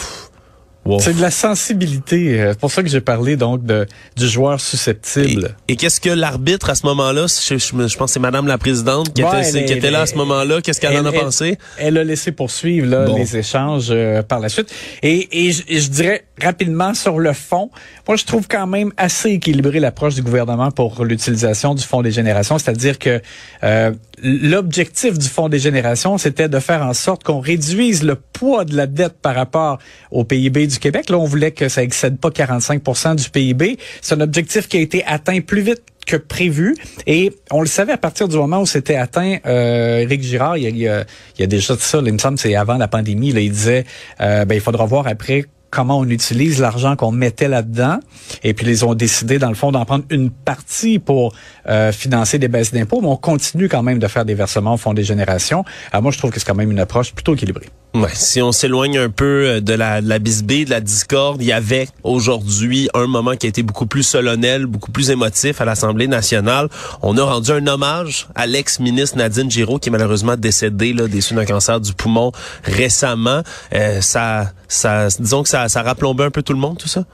Wow. 0.86 1.00
C'est 1.00 1.14
de 1.14 1.20
la 1.20 1.30
sensibilité. 1.32 2.40
euh, 2.40 2.50
C'est 2.52 2.60
pour 2.60 2.70
ça 2.70 2.82
que 2.82 2.88
j'ai 2.88 3.00
parlé 3.00 3.36
donc 3.36 3.64
de 3.64 3.86
du 4.16 4.28
joueur 4.28 4.60
susceptible. 4.60 5.56
Et, 5.68 5.72
et 5.72 5.76
qu'est-ce 5.76 6.00
que 6.00 6.10
l'arbitre 6.10 6.70
à 6.70 6.74
ce 6.74 6.86
moment-là, 6.86 7.26
je, 7.26 7.56
je- 7.58 7.58
je 7.88 7.96
pense 7.96 8.10
que 8.10 8.12
c'est 8.14 8.20
Madame 8.20 8.46
la 8.46 8.56
présidente 8.58 9.12
qui, 9.12 9.22
Ouais, 9.24 9.40
était, 9.40 9.48
elle 9.48 9.56
est- 9.56 9.64
qui 9.66 9.72
était 9.72 9.90
là 9.90 10.02
à 10.02 10.06
ce 10.06 10.14
moment-là, 10.14 10.60
qu'est-ce 10.62 10.80
qu'elle 10.80 10.96
en 10.96 11.04
a 11.06 11.10
Elle- 11.12 11.20
pensé? 11.20 11.58
Elle 11.78 11.98
a 11.98 12.04
laissé 12.04 12.30
poursuivre 12.32 12.86
là, 12.88 13.04
Bon. 13.06 13.16
les 13.16 13.36
échanges 13.36 13.88
euh, 13.90 14.22
par 14.22 14.38
la 14.40 14.48
suite. 14.48 14.72
Et, 15.02 15.46
et, 15.46 15.52
je- 15.52 15.62
et 15.68 15.80
je 15.80 15.90
dirais 15.90 16.24
rapidement 16.40 16.94
sur 16.94 17.18
le 17.18 17.32
fond, 17.32 17.70
moi 18.06 18.16
je 18.16 18.24
trouve 18.24 18.46
quand 18.48 18.66
même 18.66 18.92
assez 18.96 19.30
équilibré 19.30 19.80
l'approche 19.80 20.14
du 20.14 20.22
gouvernement 20.22 20.70
pour 20.70 21.04
l'utilisation 21.04 21.74
du 21.74 21.82
Fonds 21.82 22.02
des 22.02 22.10
générations. 22.12 22.58
C'est-à-dire 22.58 22.98
que 22.98 23.20
euh, 23.64 23.92
l'objectif 24.22 25.18
du 25.18 25.28
Fonds 25.28 25.48
des 25.48 25.58
générations, 25.58 26.18
c'était 26.18 26.48
de 26.48 26.58
faire 26.58 26.82
en 26.82 26.94
sorte 26.94 27.22
qu'on 27.24 27.40
réduise 27.40 28.02
le 28.02 28.14
poids 28.16 28.64
de 28.64 28.76
la 28.76 28.86
dette 28.86 29.14
par 29.20 29.34
rapport 29.34 29.78
au 30.10 30.24
PIB 30.24 30.66
du 30.66 30.78
Québec. 30.78 31.10
Là, 31.10 31.18
on 31.18 31.24
voulait 31.24 31.50
que 31.52 31.68
ça 31.68 31.82
excède 31.82 32.18
pas 32.18 32.30
45% 32.30 33.16
du 33.16 33.30
PIB. 33.30 33.78
C'est 34.00 34.14
un 34.14 34.20
objectif 34.20 34.68
qui 34.68 34.78
a 34.78 34.80
été 34.80 35.04
atteint 35.04 35.40
plus 35.40 35.60
vite 35.62 35.82
que 36.06 36.16
prévu. 36.16 36.76
Et 37.06 37.32
on 37.50 37.60
le 37.60 37.66
savait 37.66 37.92
à 37.92 37.98
partir 37.98 38.28
du 38.28 38.36
moment 38.36 38.60
où 38.60 38.66
c'était 38.66 38.94
atteint. 38.94 39.38
Euh, 39.44 39.98
Éric 39.98 40.22
Girard, 40.22 40.56
il 40.56 40.62
y 40.62 40.66
a, 40.88 41.04
il 41.36 41.40
y 41.40 41.42
a- 41.42 41.46
déjà 41.48 41.76
ça, 41.76 42.00
il 42.04 42.12
me 42.12 42.18
semble, 42.18 42.38
c'est 42.38 42.54
avant 42.54 42.76
la 42.76 42.86
pandémie. 42.88 43.32
Là, 43.32 43.40
il 43.40 43.50
disait, 43.50 43.84
euh, 44.20 44.44
ben, 44.44 44.54
il 44.54 44.60
faudra 44.60 44.86
voir 44.86 45.08
après 45.08 45.44
comment 45.76 45.98
on 45.98 46.08
utilise 46.08 46.58
l'argent 46.58 46.96
qu'on 46.96 47.12
mettait 47.12 47.48
là-dedans. 47.48 47.98
Et 48.42 48.54
puis, 48.54 48.66
ils 48.66 48.82
ont 48.86 48.94
décidé, 48.94 49.38
dans 49.38 49.50
le 49.50 49.54
fond, 49.54 49.72
d'en 49.72 49.84
prendre 49.84 50.06
une 50.08 50.30
partie 50.30 50.98
pour 50.98 51.34
euh, 51.68 51.92
financer 51.92 52.38
des 52.38 52.48
baisses 52.48 52.72
d'impôts, 52.72 53.02
mais 53.02 53.08
on 53.08 53.16
continue 53.16 53.68
quand 53.68 53.82
même 53.82 53.98
de 53.98 54.08
faire 54.08 54.24
des 54.24 54.34
versements 54.34 54.74
au 54.74 54.76
Fonds 54.78 54.94
des 54.94 55.04
générations. 55.04 55.66
Alors 55.92 56.02
moi, 56.02 56.12
je 56.12 56.18
trouve 56.18 56.30
que 56.30 56.40
c'est 56.40 56.46
quand 56.46 56.54
même 56.54 56.70
une 56.70 56.78
approche 56.78 57.12
plutôt 57.12 57.34
équilibrée. 57.34 57.66
Ouais, 57.94 58.10
si 58.12 58.42
on 58.42 58.52
s'éloigne 58.52 58.98
un 58.98 59.08
peu 59.08 59.24
euh, 59.46 59.60
de 59.60 59.72
la, 59.72 60.02
de 60.02 60.08
la 60.08 60.18
bisbée, 60.18 60.66
de 60.66 60.70
la 60.70 60.82
discorde, 60.82 61.40
il 61.40 61.46
y 61.46 61.52
avait 61.52 61.88
aujourd'hui 62.02 62.90
un 62.92 63.06
moment 63.06 63.36
qui 63.36 63.46
a 63.46 63.48
été 63.48 63.62
beaucoup 63.62 63.86
plus 63.86 64.02
solennel, 64.02 64.66
beaucoup 64.66 64.92
plus 64.92 65.10
émotif 65.10 65.62
à 65.62 65.64
l'Assemblée 65.64 66.06
nationale. 66.06 66.68
On 67.00 67.16
a 67.16 67.24
rendu 67.24 67.52
un 67.52 67.66
hommage 67.66 68.28
à 68.34 68.46
l'ex-ministre 68.46 69.16
Nadine 69.16 69.50
Giraud 69.50 69.78
qui 69.78 69.88
est 69.88 69.92
malheureusement 69.92 70.36
décédée 70.36 70.92
là, 70.92 71.08
des 71.08 71.20
d'un 71.36 71.46
cancer 71.46 71.80
du 71.80 71.94
poumon 71.94 72.32
récemment. 72.64 73.42
Euh, 73.74 74.02
ça, 74.02 74.52
ça, 74.68 75.08
disons 75.18 75.42
que 75.42 75.48
ça, 75.48 75.68
ça 75.70 75.82
un 76.24 76.30
peu 76.30 76.42
tout 76.42 76.52
le 76.52 76.58
monde, 76.58 76.76
tout 76.76 76.88
ça? 76.88 77.04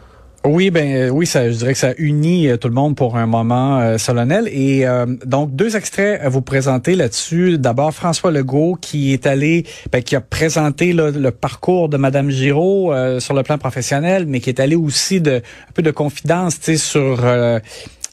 Oui, 0.45 0.71
ben 0.73 0.93
euh, 0.93 1.09
oui, 1.09 1.25
ça, 1.25 1.49
je 1.49 1.57
dirais 1.57 1.73
que 1.73 1.79
ça 1.79 1.93
unit 1.99 2.49
euh, 2.49 2.57
tout 2.57 2.67
le 2.67 2.75
monde 2.75 2.97
pour 2.97 3.17
un 3.17 3.27
moment 3.27 3.79
euh, 3.79 3.97
solennel. 3.97 4.49
Et 4.49 4.85
euh, 4.85 5.07
donc 5.25 5.55
deux 5.55 5.77
extraits 5.77 6.21
à 6.21 6.29
vous 6.29 6.43
présenter 6.43 6.97
là-dessus. 6.97 7.59
D'abord 7.59 7.95
François 7.95 8.33
Legault 8.33 8.77
qui 8.81 9.13
est 9.13 9.29
allé, 9.29 9.65
ben, 9.93 10.03
qui 10.03 10.17
a 10.17 10.21
présenté 10.21 10.93
le 10.93 11.31
parcours 11.31 11.89
de 11.89 11.97
Madame 11.97 12.29
Giraud 12.29 12.93
euh, 12.93 13.21
sur 13.21 13.35
le 13.35 13.45
plan 13.45 13.57
professionnel, 13.57 14.27
mais 14.27 14.41
qui 14.41 14.49
est 14.49 14.59
allé 14.59 14.75
aussi 14.75 15.21
de 15.21 15.37
un 15.37 15.73
peu 15.75 15.83
de 15.83 15.93
confidence, 15.93 16.59
tu 16.59 16.77
sur 16.77 17.25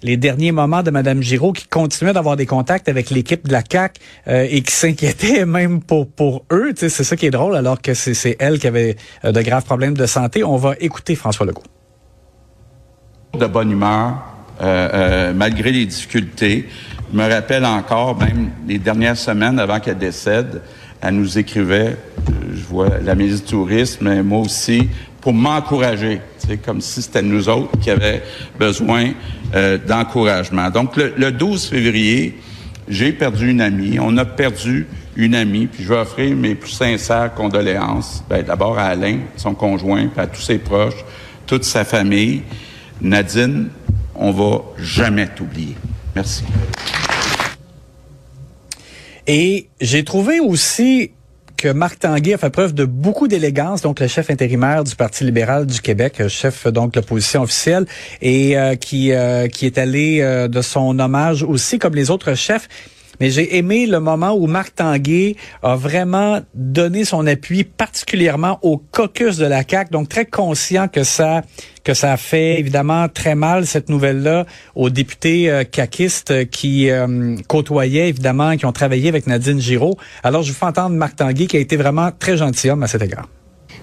les 0.04 0.18
derniers 0.18 0.52
moments 0.52 0.84
de 0.84 0.92
Madame 0.92 1.24
Giraud 1.24 1.52
qui 1.52 1.68
continuait 1.68 2.14
d'avoir 2.14 2.36
des 2.36 2.46
contacts 2.46 2.90
avec 2.90 3.10
l'équipe 3.10 3.48
de 3.48 3.52
la 3.52 3.64
CAC 3.64 3.98
et 4.28 4.62
qui 4.62 4.72
s'inquiétait 4.72 5.46
même 5.48 5.82
pour 5.82 6.08
pour 6.08 6.46
eux. 6.52 6.74
C'est 6.76 6.90
ça 6.90 7.16
qui 7.16 7.26
est 7.26 7.32
drôle, 7.32 7.56
alors 7.56 7.82
que 7.82 7.96
c'est 7.96 8.36
elle 8.40 8.60
qui 8.60 8.68
avait 8.68 8.98
de 9.24 9.42
graves 9.42 9.66
problèmes 9.66 9.98
de 9.98 10.06
santé. 10.06 10.44
On 10.44 10.58
va 10.58 10.76
écouter 10.80 11.16
François 11.16 11.46
Legault. 11.48 11.64
De 13.38 13.46
bonne 13.46 13.72
humeur, 13.72 14.14
euh, 14.62 14.90
euh, 14.94 15.34
malgré 15.34 15.72
les 15.72 15.86
difficultés. 15.86 16.68
Je 17.12 17.18
me 17.18 17.30
rappelle 17.30 17.66
encore, 17.66 18.18
même 18.18 18.50
les 18.68 18.80
dernières 18.80 19.18
semaines 19.18 19.60
avant 19.60 19.80
qu'elle 19.80 19.98
décède, 19.98 20.62
elle 21.02 21.16
nous 21.16 21.38
écrivait, 21.38 21.96
euh, 21.96 22.32
je 22.54 22.64
vois 22.64 22.90
la 23.04 23.16
ministre 23.16 23.46
du 23.46 23.52
Tourisme, 23.52 24.10
mais 24.10 24.24
moi 24.24 24.40
aussi, 24.40 24.90
pour 25.22 25.34
m'encourager. 25.34 26.22
C'est 26.38 26.58
comme 26.58 26.82
si 26.82 27.02
c'était 27.02 27.22
nous 27.22 27.48
autres 27.50 27.78
qui 27.80 27.92
avions 27.92 28.20
besoin 28.58 29.12
d'encouragement. 29.88 30.70
Donc, 30.70 30.96
le, 30.96 31.14
le 31.18 31.32
12 31.32 31.68
février, 31.68 32.40
j'ai 32.88 33.12
perdu 33.12 33.50
une 33.50 33.62
amie. 33.62 34.00
On 34.00 34.16
a 34.18 34.26
perdu 34.26 34.88
une 35.16 35.36
amie. 35.36 35.68
Puis 35.68 35.84
je 35.84 35.90
veux 35.90 35.98
offrir 36.00 36.36
mes 36.36 36.56
plus 36.56 36.72
sincères 36.72 37.34
condoléances. 37.34 38.24
Ben, 38.30 38.44
D'abord 38.44 38.80
à 38.80 38.86
Alain, 38.86 39.18
son 39.36 39.54
conjoint, 39.54 40.08
puis 40.08 40.22
à 40.22 40.28
tous 40.28 40.42
ses 40.42 40.58
proches, 40.58 41.04
toute 41.46 41.66
sa 41.66 41.84
famille. 41.84 42.44
Nadine, 43.02 43.70
on 44.16 44.32
va 44.32 44.62
jamais 44.78 45.28
t'oublier. 45.28 45.76
Merci. 46.16 46.44
Et 49.28 49.70
j'ai 49.80 50.04
trouvé 50.04 50.40
aussi 50.40 51.12
que 51.60 51.68
Marc 51.68 52.00
Tanguay 52.00 52.34
a 52.34 52.38
fait 52.38 52.50
preuve 52.50 52.74
de 52.74 52.86
beaucoup 52.86 53.28
d'élégance, 53.28 53.82
donc 53.82 54.00
le 54.00 54.08
chef 54.08 54.30
intérimaire 54.30 54.84
du 54.84 54.96
Parti 54.96 55.26
libéral 55.26 55.66
du 55.66 55.82
Québec, 55.82 56.22
euh, 56.22 56.30
chef 56.30 56.68
donc 56.68 56.94
de 56.94 57.00
l'opposition 57.00 57.44
officielle, 57.44 57.86
et 58.22 58.58
euh, 58.58 58.76
qui 58.76 59.12
euh, 59.12 59.48
qui 59.48 59.66
est 59.66 59.78
allé 59.78 60.22
euh, 60.22 60.48
de 60.48 60.62
son 60.62 60.98
hommage 61.00 61.44
aussi 61.44 61.78
comme 61.78 61.96
les 61.96 62.10
autres 62.12 62.34
chefs. 62.34 62.70
Mais 63.20 63.30
j'ai 63.30 63.58
aimé 63.58 63.86
le 63.86 64.00
moment 64.00 64.32
où 64.32 64.48
Marc 64.48 64.76
Tanguay 64.76 65.36
a 65.62 65.76
vraiment 65.76 66.40
donné 66.54 67.04
son 67.04 67.28
appui 67.28 67.64
particulièrement 67.64 68.60
au 68.62 68.78
caucus 68.78 69.38
de 69.38 69.46
la 69.46 69.64
CAQ, 69.68 69.92
donc 69.92 70.10
très 70.10 70.26
conscient 70.26 70.88
que 70.88 71.04
ça 71.04 71.42
que 71.84 71.94
ça 71.94 72.18
fait 72.18 72.60
évidemment 72.60 73.08
très 73.08 73.36
mal 73.36 73.66
cette 73.66 73.90
nouvelle-là 73.90 74.46
aux 74.76 74.90
députés 74.90 75.50
euh, 75.50 75.64
caquistes 75.64 76.32
euh, 76.32 76.46
qui 76.46 76.90
euh, 76.90 77.36
côtoyaient 77.48 78.10
évidemment, 78.10 78.58
qui 78.58 78.66
ont 78.66 78.72
travaillé 78.72 79.10
avec 79.10 79.28
Nadine 79.28 79.60
Giraud. 79.60 79.98
Alors 80.22 80.44
je 80.44 80.52
vous 80.52 80.58
fais 80.58 80.66
entendre 80.66 80.96
Marc 80.96 81.16
Tanguay 81.16 81.48
qui 81.48 81.58
a 81.58 81.60
été 81.60 81.78
vraiment 81.78 82.12
très 82.12 82.38
gentilhomme 82.38 82.84
à 82.84 82.88
cet 82.88 83.02
égard. 83.02 83.28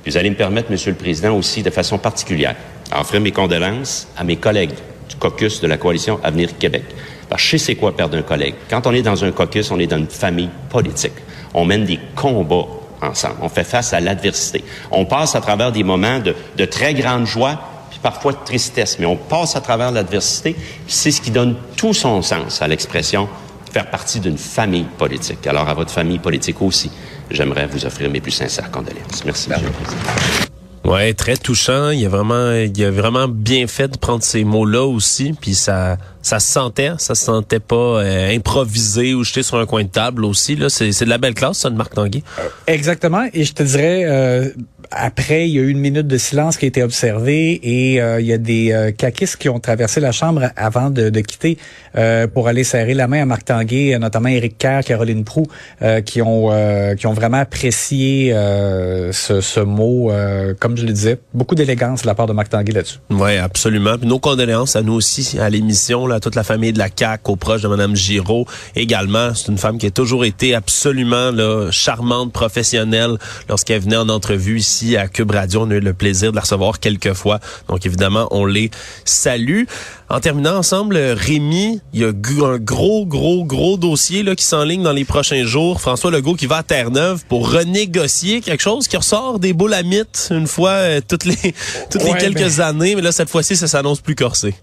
Vous 0.07 0.16
allez 0.16 0.31
me 0.31 0.37
permettre, 0.37 0.71
Monsieur 0.71 0.93
le 0.93 0.97
Président, 0.97 1.37
aussi 1.37 1.64
de 1.64 1.71
façon 1.71 1.99
particulière, 1.99 2.55
à 2.93 3.00
offrir 3.00 3.21
mes 3.21 3.33
condoléances 3.33 4.07
à 4.16 4.23
mes 4.23 4.37
collègues 4.37 4.75
du 5.09 5.16
caucus 5.16 5.61
de 5.61 5.66
la 5.66 5.76
coalition 5.76 6.21
Avenir 6.23 6.57
Québec. 6.59 6.85
Parce 7.28 7.42
que 7.42 7.49
je 7.49 7.56
sais 7.56 7.64
c'est 7.64 7.75
quoi 7.75 7.97
perdre 7.97 8.16
un 8.16 8.23
collègue. 8.23 8.54
Quand 8.71 8.87
on 8.87 8.92
est 8.92 9.02
dans 9.02 9.25
un 9.25 9.33
caucus, 9.33 9.71
on 9.71 9.78
est 9.78 9.87
dans 9.87 9.99
une 9.99 10.09
famille 10.09 10.50
politique. 10.68 11.14
On 11.54 11.64
mène 11.64 11.85
des 11.85 11.99
combats 12.14 12.66
ensemble. 13.02 13.37
On 13.42 13.49
fait 13.49 13.64
face 13.64 13.92
à 13.92 14.00
l'adversité. 14.00 14.64
On 14.90 15.04
passe 15.04 15.35
à 15.35 15.40
travers 15.40 15.73
des 15.73 15.83
moments 15.83 16.21
de, 16.21 16.64
très 16.64 16.95
grande 16.95 17.26
joie, 17.26 17.59
puis 17.90 17.99
parfois 18.02 18.33
de 18.33 18.38
tristesse, 18.45 18.99
mais 18.99 19.06
on 19.06 19.16
passe 19.16 19.56
à 19.56 19.61
travers 19.61 19.90
l'adversité. 19.90 20.56
C'est 20.87 21.11
ce 21.11 21.21
qui 21.21 21.30
donne 21.30 21.56
tout 21.76 21.95
son 21.95 22.23
sens 22.23 22.62
à 22.62 22.68
l'expression 22.68 23.28
faire 23.73 23.90
partie 23.90 24.21
d'une 24.21 24.38
famille 24.38 24.87
politique. 24.97 25.47
Alors 25.47 25.68
à 25.68 25.75
votre 25.75 25.90
famille 25.90 26.18
politique 26.18 26.62
aussi, 26.62 26.90
j'aimerais 27.30 27.66
vous 27.66 27.85
offrir 27.85 28.09
mes 28.11 28.21
plus 28.21 28.30
sincères 28.30 28.71
condoléances. 28.71 29.23
Merci, 29.25 29.50
Monsieur 29.50 29.66
le 29.66 29.73
Président. 29.73 30.56
Ouais, 30.87 31.14
très 31.14 31.37
touchant. 31.37 31.90
Il 31.90 32.05
a 32.07 32.09
vraiment, 32.09 32.52
il 32.52 32.85
a 32.85 32.90
vraiment 32.93 33.26
bien 33.26 33.66
fait 33.66 33.88
de 33.88 33.99
prendre 33.99 34.23
ces 34.23 34.45
mots-là 34.45 34.85
aussi. 34.85 35.35
Puis 35.40 35.55
ça, 35.57 35.97
ça 36.23 36.38
se 36.38 36.49
sentait, 36.49 36.93
ça 36.99 37.16
se 37.16 37.25
sentait 37.25 37.59
pas 37.59 37.75
euh, 37.75 38.35
improvisé 38.35 39.12
ou 39.12 39.25
jeté 39.25 39.43
sur 39.43 39.59
un 39.59 39.66
coin 39.66 39.83
de 39.83 39.88
table 39.88 40.25
aussi. 40.25 40.55
Là, 40.55 40.69
c'est, 40.69 40.93
c'est 40.93 41.05
de 41.05 41.11
la 41.11 41.19
belle 41.19 41.35
classe, 41.35 41.59
ça, 41.59 41.71
de 41.71 41.76
Marc 41.76 41.95
Tanguay. 41.95 42.23
Exactement. 42.69 43.26
Et 43.35 43.43
je 43.45 43.52
te 43.52 43.64
dirais, 43.64 44.05
euh, 44.07 44.49
après, 44.93 45.49
il 45.49 45.55
y 45.55 45.59
a 45.59 45.62
eu 45.62 45.69
une 45.71 45.81
minute 45.81 46.07
de 46.07 46.19
silence 46.19 46.57
qui 46.57 46.66
a 46.66 46.69
été 46.69 46.83
observée 46.83 47.61
et 47.62 48.00
euh, 48.00 48.21
il 48.21 48.26
y 48.26 48.33
a 48.33 48.38
des 48.38 48.73
euh, 48.73 48.93
caquistes 48.93 49.37
qui 49.37 49.49
ont 49.49 49.59
traversé 49.59 50.00
la 50.00 50.12
chambre 50.12 50.50
avant 50.57 50.90
de, 50.90 51.11
de 51.11 51.21
quitter 51.21 51.59
euh, 51.97 52.28
pour 52.28 52.47
aller 52.47 52.62
serrer 52.62 52.95
la 52.95 53.09
main 53.09 53.23
à 53.23 53.26
Marc 53.26 53.45
Tanguay, 53.45 53.99
notamment 53.99 54.28
Éric 54.28 54.59
Kerr, 54.59 54.83
Caroline 54.85 55.25
Prou, 55.25 55.47
euh, 55.83 56.00
qui 56.00 56.23
ont 56.23 56.52
euh, 56.52 56.95
qui 56.95 57.07
ont 57.07 57.12
vraiment 57.12 57.38
apprécié 57.38 58.33
euh, 58.33 59.12
ce, 59.12 59.40
ce 59.40 59.61
mot, 59.61 60.12
euh, 60.12 60.55
je 60.76 60.87
le 60.87 60.92
disais, 60.92 61.18
beaucoup 61.35 61.54
d'élégance 61.54 62.02
de 62.02 62.06
la 62.06 62.14
part 62.14 62.26
de 62.26 62.33
Marc 62.33 62.50
Tanguay 62.50 62.73
là-dessus. 62.73 62.99
Oui, 63.11 63.37
absolument. 63.37 63.99
Puis 63.99 64.06
nos 64.06 64.18
condoléances 64.18 64.76
à 64.76 64.83
nous 64.83 64.95
aussi, 64.95 65.38
à 65.38 65.49
l'émission, 65.50 66.09
à 66.11 66.21
toute 66.21 66.35
la 66.35 66.45
famille 66.45 66.73
de 66.73 66.78
la 66.78 66.88
CAQ, 66.95 67.33
aux 67.33 67.37
proches 67.37 67.62
de 67.62 67.68
Mme 67.68 67.97
Giraud 67.97 68.47
également. 68.75 69.35
C'est 69.35 69.49
une 69.49 69.59
femme 69.59 69.78
qui 69.78 69.87
a 69.87 69.90
toujours 69.90 70.25
été 70.25 70.54
absolument 70.54 71.30
là, 71.30 71.71
charmante, 71.71 72.33
professionnelle. 72.33 73.18
Lorsqu'elle 73.49 73.80
venait 73.80 73.97
en 73.97 74.09
entrevue 74.09 74.59
ici 74.59 74.97
à 74.97 75.09
Cube 75.09 75.30
Radio, 75.30 75.62
on 75.62 75.71
a 75.71 75.75
eu 75.75 75.80
le 75.80 75.95
plaisir 75.95 76.30
de 76.30 76.37
la 76.37 76.42
recevoir 76.42 76.80
quelques 76.80 77.14
fois. 77.14 77.40
Donc 77.68 77.87
évidemment, 77.87 78.28
on 78.30 78.45
les 78.47 78.71
salue. 79.04 79.64
En 80.09 80.21
terminant 80.21 80.57
ensemble, 80.59 80.97
Rémi, 80.97 81.81
il 81.93 82.01
y 82.01 82.05
a 82.05 82.09
un 82.09 82.59
gros, 82.59 83.05
gros, 83.05 83.45
gros 83.45 83.77
dossier 83.77 84.23
là, 84.23 84.37
qui 84.37 84.45
s'enligne 84.45 84.85
dans 84.85 84.93
les 84.93 85.05
prochains 85.05 85.45
jours. 85.45 85.81
François 85.81 86.13
Legault 86.13 86.35
qui 86.35 86.47
va 86.47 86.59
à 86.59 86.63
Terre-Neuve 86.63 87.25
pour 87.29 87.53
renégocier 87.53 88.41
quelque 88.41 88.63
chose 88.63 88.87
qui 88.87 88.97
ressort 88.97 89.41
des 89.41 89.53
boules 89.53 89.75
à 89.75 89.83
mythe 89.83 90.29
une 90.31 90.47
fois 90.47 90.71
euh, 90.71 91.01
toutes 91.07 91.25
les 91.25 91.37
toutes 91.91 92.05
les 92.05 92.15
quelques 92.15 92.61
années. 92.61 92.95
Mais 92.95 93.03
là, 93.03 93.11
cette 93.11 93.31
fois-ci, 93.31 93.57
ça 93.57 93.67
s'annonce 93.67 94.01
plus 94.01 94.15
corsé. 94.15 94.55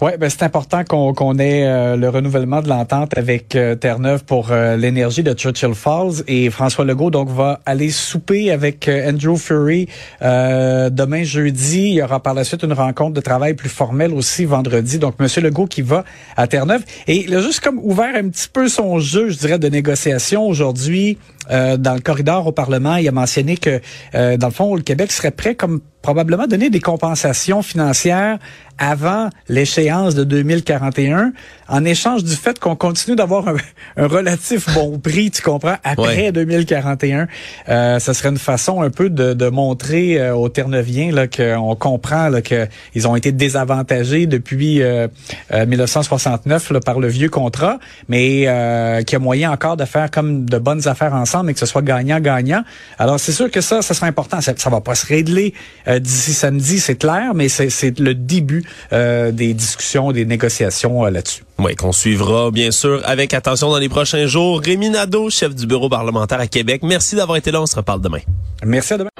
Oui, 0.00 0.12
ben 0.18 0.28
c'est 0.28 0.42
important 0.42 0.84
qu'on 0.84 1.38
ait 1.38 1.66
euh, 1.66 1.96
le 1.96 2.08
renouvellement 2.08 2.60
de 2.60 2.68
l'entente 2.68 3.16
avec 3.16 3.54
euh, 3.54 3.74
Terre-Neuve 3.74 4.24
pour 4.24 4.50
euh, 4.50 4.76
l'énergie 4.76 5.22
de 5.22 5.32
Churchill 5.32 5.74
Falls 5.74 6.22
et 6.26 6.50
François 6.50 6.84
Legault 6.84 7.10
donc 7.10 7.28
va 7.28 7.60
aller 7.66 7.90
souper 7.90 8.50
avec 8.50 8.88
Andrew 8.88 9.36
Fury 9.36 9.88
demain 10.20 11.22
jeudi. 11.22 11.88
Il 11.88 11.94
y 11.94 12.02
aura 12.02 12.20
par 12.20 12.34
la 12.34 12.44
suite 12.44 12.62
une 12.62 12.72
rencontre 12.72 13.14
de 13.14 13.20
travail 13.20 13.54
plus 13.54 13.68
formelle 13.68 14.12
aussi 14.12 14.44
vendredi. 14.44 14.77
Donc 14.80 15.18
Monsieur 15.18 15.42
Legault 15.42 15.66
qui 15.66 15.82
va 15.82 16.04
à 16.36 16.46
Terre-Neuve 16.46 16.82
et 17.06 17.24
il 17.24 17.34
a 17.34 17.40
juste 17.40 17.60
comme 17.60 17.78
ouvert 17.78 18.14
un 18.14 18.28
petit 18.28 18.48
peu 18.52 18.68
son 18.68 18.98
jeu, 18.98 19.28
je 19.28 19.38
dirais, 19.38 19.58
de 19.58 19.68
négociation 19.68 20.46
aujourd'hui. 20.46 21.18
Dans 21.48 21.94
le 21.94 22.00
corridor 22.00 22.46
au 22.46 22.52
Parlement, 22.52 22.96
il 22.96 23.08
a 23.08 23.12
mentionné 23.12 23.56
que, 23.56 23.80
dans 24.12 24.48
le 24.48 24.52
fond, 24.52 24.74
le 24.74 24.82
Québec 24.82 25.12
serait 25.12 25.30
prêt 25.30 25.54
comme 25.54 25.80
probablement 26.02 26.46
donner 26.46 26.70
des 26.70 26.80
compensations 26.80 27.62
financières 27.62 28.38
avant 28.78 29.28
l'échéance 29.48 30.14
de 30.14 30.22
2041, 30.24 31.32
en 31.68 31.84
échange 31.84 32.22
du 32.22 32.34
fait 32.34 32.58
qu'on 32.60 32.76
continue 32.76 33.16
d'avoir 33.16 33.48
un, 33.48 33.56
relatif 34.06 34.72
bon 34.72 34.98
prix, 34.98 35.30
tu 35.30 35.42
comprends, 35.42 35.76
après 35.82 36.30
2041. 36.30 37.26
Euh, 37.68 37.98
ça 37.98 38.14
serait 38.14 38.28
une 38.28 38.38
façon 38.38 38.80
un 38.80 38.90
peu 38.90 39.10
de, 39.10 39.34
de 39.34 39.48
montrer 39.48 40.20
euh, 40.20 40.34
aux 40.34 40.48
Terre-Neuviens 40.48 41.12
là 41.12 41.26
qu'on 41.26 41.74
comprend 41.74 42.28
là, 42.28 42.40
qu'ils 42.40 43.08
ont 43.08 43.16
été 43.16 43.32
désavantagés 43.32 44.26
depuis 44.26 44.80
euh, 44.80 45.08
1969 45.52 46.70
euh, 46.70 46.74
là, 46.74 46.80
par 46.80 47.00
le 47.00 47.08
vieux 47.08 47.28
contrat, 47.28 47.78
mais 48.08 48.44
euh, 48.46 49.02
qu'il 49.02 49.14
y 49.14 49.16
a 49.16 49.18
moyen 49.18 49.50
encore 49.50 49.76
de 49.76 49.84
faire 49.84 50.10
comme 50.10 50.44
de 50.44 50.58
bonnes 50.58 50.86
affaires 50.86 51.14
ensemble 51.14 51.37
et 51.46 51.54
que 51.54 51.60
ce 51.60 51.66
soit 51.66 51.82
gagnant-gagnant. 51.82 52.62
Alors 52.98 53.20
c'est 53.20 53.32
sûr 53.32 53.50
que 53.50 53.60
ça, 53.60 53.82
ça 53.82 53.94
sera 53.94 54.06
important. 54.06 54.40
Ça, 54.40 54.54
ça 54.56 54.70
va 54.70 54.80
pas 54.80 54.94
se 54.94 55.06
régler 55.06 55.54
d'ici 55.86 56.32
samedi, 56.32 56.80
c'est 56.80 56.96
clair, 56.96 57.34
mais 57.34 57.48
c'est 57.48 57.98
le 57.98 58.14
début 58.14 58.64
euh, 58.92 59.32
des 59.32 59.54
discussions, 59.54 60.12
des 60.12 60.24
négociations 60.24 61.04
euh, 61.04 61.10
là-dessus. 61.10 61.42
Oui, 61.58 61.74
qu'on 61.74 61.92
suivra 61.92 62.50
bien 62.50 62.70
sûr 62.70 63.02
avec 63.04 63.34
attention 63.34 63.70
dans 63.70 63.78
les 63.78 63.88
prochains 63.88 64.26
jours. 64.26 64.60
Rémi 64.64 64.90
Nadeau, 64.90 65.30
chef 65.30 65.54
du 65.54 65.66
bureau 65.66 65.88
parlementaire 65.88 66.40
à 66.40 66.46
Québec. 66.46 66.82
Merci 66.82 67.16
d'avoir 67.16 67.36
été 67.36 67.50
là. 67.50 67.60
On 67.60 67.66
se 67.66 67.76
reparle 67.76 68.00
demain. 68.00 68.20
Merci 68.64 68.94
à 68.94 68.98
demain. 68.98 69.10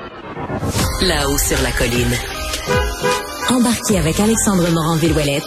Là-haut 1.03 1.39
sur 1.39 1.61
la 1.63 1.71
colline. 1.73 2.15
Embarqué 3.51 3.99
avec 3.99 4.19
Alexandre 4.21 4.69
Morin-Villouellette 4.71 5.43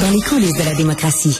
dans 0.00 0.10
les 0.10 0.20
coulisses 0.22 0.58
de 0.58 0.64
la 0.64 0.74
démocratie. 0.74 1.38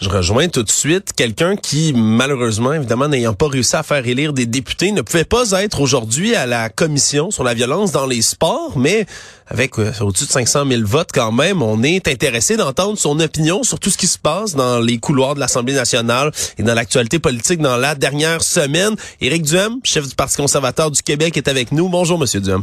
Je 0.00 0.08
rejoins 0.08 0.48
tout 0.48 0.62
de 0.62 0.70
suite 0.70 1.12
quelqu'un 1.14 1.56
qui, 1.56 1.92
malheureusement, 1.94 2.72
évidemment, 2.72 3.06
n'ayant 3.06 3.34
pas 3.34 3.48
réussi 3.48 3.76
à 3.76 3.82
faire 3.82 4.06
élire 4.06 4.32
des 4.32 4.46
députés, 4.46 4.92
ne 4.92 5.02
pouvait 5.02 5.24
pas 5.24 5.50
être 5.62 5.82
aujourd'hui 5.82 6.34
à 6.34 6.46
la 6.46 6.70
commission 6.70 7.30
sur 7.30 7.44
la 7.44 7.52
violence 7.52 7.92
dans 7.92 8.06
les 8.06 8.22
sports, 8.22 8.78
mais 8.78 9.04
avec 9.46 9.78
euh, 9.78 9.92
au-dessus 10.00 10.24
de 10.24 10.30
500 10.30 10.64
000 10.66 10.82
votes 10.86 11.10
quand 11.12 11.32
même, 11.32 11.60
on 11.60 11.82
est 11.82 12.08
intéressé 12.08 12.56
d'entendre 12.56 12.96
son 12.96 13.20
opinion 13.20 13.62
sur 13.62 13.78
tout 13.78 13.90
ce 13.90 13.98
qui 13.98 14.06
se 14.06 14.18
passe 14.18 14.54
dans 14.54 14.80
les 14.80 14.96
couloirs 14.96 15.34
de 15.34 15.40
l'Assemblée 15.40 15.74
nationale 15.74 16.32
et 16.56 16.62
dans 16.62 16.74
l'actualité 16.74 17.18
politique 17.18 17.60
dans 17.60 17.76
la 17.76 17.94
dernière 17.94 18.42
semaine. 18.42 18.96
Éric 19.20 19.42
Duhem, 19.42 19.80
chef 19.84 20.08
du 20.08 20.14
Parti 20.14 20.38
conservateur 20.38 20.90
du 20.90 21.02
Québec, 21.02 21.36
est 21.36 21.46
avec 21.46 21.72
nous. 21.72 21.90
Bonjour, 21.90 22.18
Monsieur 22.18 22.40
Duhem. 22.40 22.62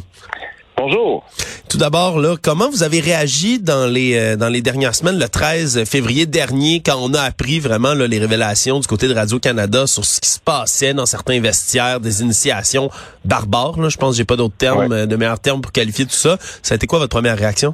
Bonjour. 0.78 1.26
Tout 1.70 1.80
d'abord, 1.80 2.20
là, 2.20 2.36
comment 2.42 2.70
vous 2.70 2.84
avez 2.84 3.00
réagi 3.00 3.60
dans 3.60 3.92
les 3.92 4.16
euh, 4.16 4.36
dans 4.38 4.48
les 4.48 4.62
dernières 4.62 4.94
semaines, 4.94 5.18
le 5.18 5.28
13 5.28 5.90
février 5.90 6.28
dernier, 6.28 6.82
quand 6.86 6.98
on 7.02 7.16
a 7.16 7.22
appris 7.22 7.60
vraiment 7.60 7.96
là, 7.96 8.06
les 8.06 8.20
révélations 8.20 8.80
du 8.80 8.86
côté 8.88 9.08
de 9.08 9.14
Radio 9.16 9.40
Canada 9.40 9.88
sur 9.88 10.06
ce 10.06 10.22
qui 10.22 10.30
se 10.30 10.40
passait 10.40 10.94
dans 10.94 11.08
certains 11.08 11.42
vestiaires, 11.42 12.00
des 12.00 12.22
initiations 12.22 12.90
barbares. 13.26 13.82
Là, 13.82 13.90
je 13.90 13.98
pense 13.98 14.12
que 14.12 14.18
j'ai 14.18 14.26
pas 14.26 14.36
d'autres 14.36 14.56
termes, 14.56 14.92
euh, 14.92 15.06
de 15.08 15.16
meilleurs 15.16 15.42
termes 15.42 15.62
pour 15.62 15.72
qualifier 15.72 16.06
tout 16.06 16.12
ça. 16.12 16.38
Ça 16.40 16.74
a 16.74 16.76
été 16.76 16.86
quoi 16.86 17.00
votre 17.00 17.16
première 17.16 17.38
réaction? 17.38 17.74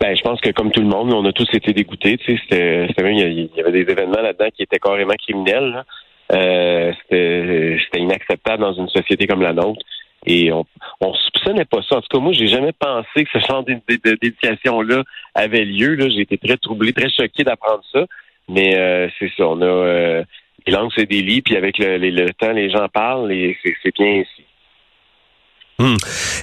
Ben, 0.00 0.16
je 0.16 0.22
pense 0.22 0.40
que 0.40 0.50
comme 0.50 0.70
tout 0.70 0.80
le 0.80 0.86
monde, 0.86 1.12
on 1.12 1.24
a 1.26 1.32
tous 1.32 1.48
été 1.52 1.72
dégoûtés. 1.72 2.16
Tu 2.16 2.36
sais, 2.36 2.40
c'était, 2.48 3.02
même 3.02 3.12
il 3.12 3.50
y 3.54 3.60
avait 3.60 3.72
des 3.72 3.90
événements 3.90 4.22
là-dedans 4.22 4.48
qui 4.56 4.62
étaient 4.62 4.78
carrément 4.78 5.14
criminels. 5.18 5.84
Euh, 6.32 6.92
c'était, 7.02 7.76
c'était 7.84 8.00
inacceptable 8.00 8.62
dans 8.62 8.72
une 8.72 8.88
société 8.88 9.26
comme 9.26 9.42
la 9.42 9.52
nôtre. 9.52 9.82
Et 10.26 10.52
on, 10.52 10.64
on 11.00 11.12
soupçonnait 11.40 11.64
pas 11.64 11.82
ça. 11.88 11.96
En 11.96 12.00
tout 12.00 12.08
cas, 12.10 12.18
moi, 12.18 12.32
j'ai 12.32 12.46
jamais 12.46 12.72
pensé 12.72 13.24
que 13.24 13.30
ce 13.32 13.46
genre 13.46 13.64
d'éducation-là 13.64 15.02
avait 15.34 15.64
lieu. 15.64 15.94
Là. 15.94 16.08
J'ai 16.08 16.20
été 16.20 16.38
très 16.38 16.56
troublé, 16.56 16.92
très 16.92 17.10
choqué 17.10 17.44
d'apprendre 17.44 17.82
ça. 17.92 18.06
Mais 18.48 18.76
euh, 18.76 19.08
c'est 19.18 19.30
ça, 19.36 19.46
on 19.46 19.60
a 19.60 19.64
euh, 19.64 20.24
les 20.66 20.72
langues, 20.72 20.90
c'est 20.96 21.06
des 21.06 21.22
lits, 21.22 21.42
puis 21.42 21.56
avec 21.56 21.78
le, 21.78 22.30
temps, 22.32 22.52
les 22.52 22.68
gens 22.70 22.88
parlent 22.88 23.30
et 23.30 23.56
c'est 23.62 23.94
bien 23.94 24.22
ici. 24.22 24.44
Hmm. 25.80 25.96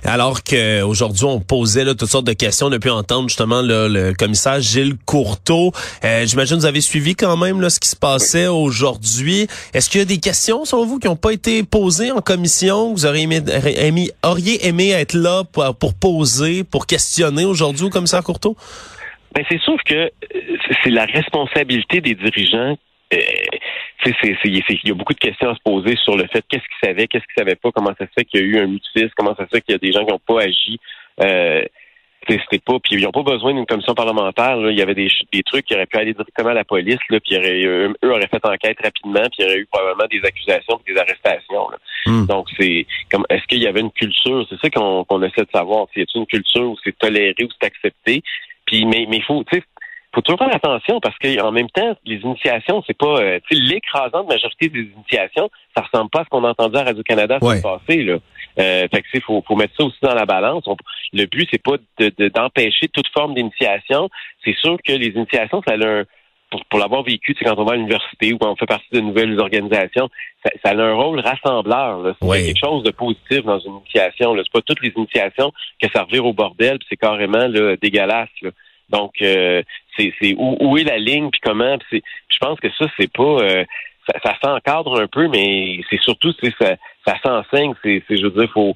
Alors 0.04 0.44
qu'aujourd'hui, 0.44 1.26
on 1.26 1.40
posait 1.40 1.84
là, 1.84 1.94
toutes 1.94 2.10
sortes 2.10 2.26
de 2.26 2.34
questions 2.34 2.72
depuis 2.72 2.90
entendre 2.90 3.30
justement 3.30 3.62
le 3.62 4.12
commissaire 4.18 4.60
Gilles 4.62 4.96
Courteau. 5.06 5.72
Euh, 6.04 6.26
J'imagine 6.26 6.56
que 6.56 6.62
vous 6.62 6.66
avez 6.66 6.82
suivi 6.82 7.16
quand 7.16 7.38
même 7.38 7.62
là, 7.62 7.70
ce 7.70 7.80
qui 7.80 7.88
se 7.88 7.96
passait 7.96 8.48
aujourd'hui. 8.48 9.48
Est-ce 9.76 9.92
qu'il 9.92 10.00
y 10.00 10.02
a 10.02 10.06
des 10.06 10.18
questions, 10.18 10.66
selon 10.66 10.88
vous, 10.88 10.98
qui 10.98 11.06
n'ont 11.06 11.16
pas 11.16 11.34
été 11.34 11.62
posées 11.62 12.10
en 12.10 12.20
commission? 12.20 12.94
Vous 12.94 13.06
auriez 13.06 13.24
aimé, 13.26 13.42
aimé, 13.78 14.10
auriez 14.24 14.66
aimé 14.66 14.90
être 14.90 15.14
là 15.14 15.44
pour, 15.44 15.76
pour 15.76 15.94
poser, 15.94 16.64
pour 16.64 16.88
questionner 16.88 17.46
aujourd'hui 17.46 17.86
au 17.86 17.90
commissaire 17.92 18.24
Courteau? 18.24 18.58
Ben, 19.36 19.46
c'est 19.52 19.62
sûr 19.62 19.78
que 19.86 19.94
euh, 19.94 20.10
c'est 20.84 20.90
la 20.90 21.06
responsabilité 21.06 22.02
des 22.02 22.16
dirigeants 22.16 22.76
euh, 23.14 23.18
il 24.06 24.62
y 24.84 24.92
a 24.92 24.94
beaucoup 24.94 25.14
de 25.14 25.20
questions 25.20 25.50
à 25.50 25.56
se 25.56 25.62
poser 25.64 25.96
sur 25.98 26.16
le 26.16 26.28
fait 26.28 26.44
qu'est-ce 26.50 26.64
qu'ils 26.64 26.90
savaient, 26.90 27.08
qu'est-ce 27.08 27.26
qu'ils 27.26 27.44
savaient 27.44 27.56
pas, 27.56 27.72
comment 27.72 27.94
ça 27.98 28.06
se 28.06 28.12
fait 28.18 28.26
qu'il 28.26 28.42
y 28.42 28.44
a 28.44 28.46
eu 28.46 28.60
un 28.60 28.68
mutisme, 28.68 29.12
comment 29.16 29.36
ça 29.36 29.46
se 29.46 29.50
fait 29.50 29.62
qu'il 29.62 29.74
y 29.74 29.76
a 29.76 29.80
des 29.80 29.92
gens 29.92 30.06
qui 30.06 30.12
n'ont 30.12 30.20
pas 30.20 30.44
agi. 30.44 30.80
Euh, 31.22 31.64
c'était 32.30 32.60
pas, 32.60 32.78
puis 32.80 32.96
ils 32.96 33.04
n'ont 33.04 33.12
pas 33.12 33.24
besoin 33.24 33.54
d'une 33.54 33.66
commission 33.66 33.94
parlementaire. 33.94 34.58
Il 34.70 34.78
y 34.78 34.82
avait 34.82 34.96
des, 34.96 35.10
des, 35.32 35.44
trucs 35.44 35.66
qui 35.66 35.76
auraient 35.76 35.86
pu 35.86 35.98
aller 35.98 36.14
directement 36.14 36.50
à 36.50 36.54
la 36.54 36.66
police, 36.66 37.00
là, 37.10 37.20
puis 37.20 37.36
eux, 37.38 37.94
auraient 38.04 38.28
fait 38.28 38.46
enquête 38.46 38.78
rapidement, 38.84 39.24
puis 39.32 39.40
il 39.40 39.44
y 39.44 39.46
aurait 39.46 39.60
eu 39.60 39.68
probablement 39.72 40.08
des 40.10 40.22
accusations, 40.26 40.80
des 40.86 40.98
arrestations. 40.98 41.70
Hmm. 42.06 42.26
Donc 42.26 42.48
c'est 42.60 42.86
comme, 43.12 43.26
est-ce 43.30 43.46
qu'il 43.48 43.60
y 43.60 43.68
avait 43.68 43.82
une 43.82 43.92
culture? 43.92 44.46
C'est 44.50 44.60
ça 44.60 44.70
qu'on 44.70 45.24
essaie 45.24 45.44
de 45.44 45.52
savoir. 45.54 45.88
Y 45.96 46.02
a 46.02 46.06
une 46.16 46.26
culture 46.26 46.72
où 46.72 46.78
c'est 46.84 46.98
toléré 46.98 47.36
ou 47.42 47.48
c'est 47.60 47.68
accepté? 47.68 48.22
Puis 48.66 48.86
mais 48.86 49.06
mais 49.10 49.18
il 49.18 49.24
faut, 49.24 49.44
tu 49.46 49.58
sais, 49.58 49.64
faut 50.18 50.22
toujours 50.22 50.40
faire 50.40 50.56
attention 50.56 51.00
parce 51.00 51.16
qu'en 51.20 51.52
même 51.52 51.70
temps, 51.70 51.96
les 52.04 52.16
initiations, 52.16 52.84
c'est 52.88 52.98
pas 52.98 53.20
euh, 53.20 53.40
l'écrasante 53.52 54.28
majorité 54.28 54.68
des 54.68 54.90
initiations, 54.96 55.50
ça 55.76 55.84
ressemble 55.84 56.10
pas 56.10 56.22
à 56.22 56.24
ce 56.24 56.30
qu'on 56.30 56.44
a 56.44 56.50
entendu 56.50 56.76
à 56.76 56.86
Radio-Canada 56.86 57.38
ouais. 57.42 57.62
passé. 57.62 58.04
Là. 58.04 58.18
Euh, 58.60 58.88
fait 58.92 59.04
que 59.04 59.20
faut, 59.20 59.44
faut 59.48 59.56
mettre 59.56 59.76
ça 59.78 59.86
aussi 59.86 60.00
dans 60.02 60.16
la 60.16 60.26
balance. 60.26 60.66
le 61.14 61.26
but, 61.26 61.48
c'est 61.52 61.62
pas 61.62 61.78
d'empêcher 62.34 62.88
toute 62.88 63.08
forme 63.14 63.36
d'initiation. 63.36 64.10
C'est 64.44 64.56
sûr 64.56 64.78
que 64.84 64.94
les 64.94 65.10
initiations, 65.10 65.62
ça 65.68 65.76
a 65.76 65.88
un 65.88 66.04
pour, 66.70 66.80
l'avoir 66.80 67.04
vécu, 67.04 67.36
c'est 67.38 67.46
quand 67.46 67.58
on 67.58 67.66
va 67.66 67.74
à 67.74 67.76
l'université 67.76 68.34
ou 68.34 68.38
quand 68.38 68.50
on 68.50 68.56
fait 68.56 68.66
partie 68.66 68.88
de 68.94 69.02
nouvelles 69.02 69.38
organisations, 69.40 70.10
ça, 70.64 70.70
a 70.70 70.74
un 70.74 70.94
rôle 70.94 71.20
rassembleur. 71.20 72.16
C'est 72.22 72.46
quelque 72.46 72.60
chose 72.60 72.84
de 72.84 72.92
positif 72.92 73.44
dans 73.44 73.60
une 73.60 73.76
initiation. 73.78 74.34
C'est 74.38 74.52
pas 74.52 74.62
toutes 74.62 74.82
les 74.82 74.94
initiations 74.96 75.52
que 75.82 75.90
ça 75.94 76.04
revire 76.04 76.26
au 76.26 76.34
bordel, 76.34 76.80
c'est 76.88 76.96
carrément 76.96 77.48
là, 77.48 77.76
dégueulasse. 77.76 78.30
Là. 78.42 78.52
Donc, 78.90 79.14
euh, 79.22 79.62
c'est 79.98 80.36
où, 80.38 80.58
où, 80.60 80.78
est 80.78 80.84
la 80.84 80.98
ligne, 80.98 81.30
puis 81.30 81.42
comment. 81.44 81.78
je 81.92 82.38
pense 82.40 82.60
que 82.60 82.70
ça, 82.78 82.86
c'est 82.98 83.12
pas. 83.12 83.24
Euh, 83.24 83.66
ça, 84.08 84.20
ça 84.24 84.38
s'encadre 84.42 85.02
un 85.02 85.08
peu, 85.08 85.28
mais 85.28 85.82
c'est 85.90 86.00
surtout, 86.00 86.32
ça, 86.62 86.76
ça 87.06 87.16
s'enseigne. 87.24 87.74
C'est, 87.84 88.02
je 88.10 88.24
veux 88.24 88.32
dire, 88.32 88.50
faut 88.52 88.74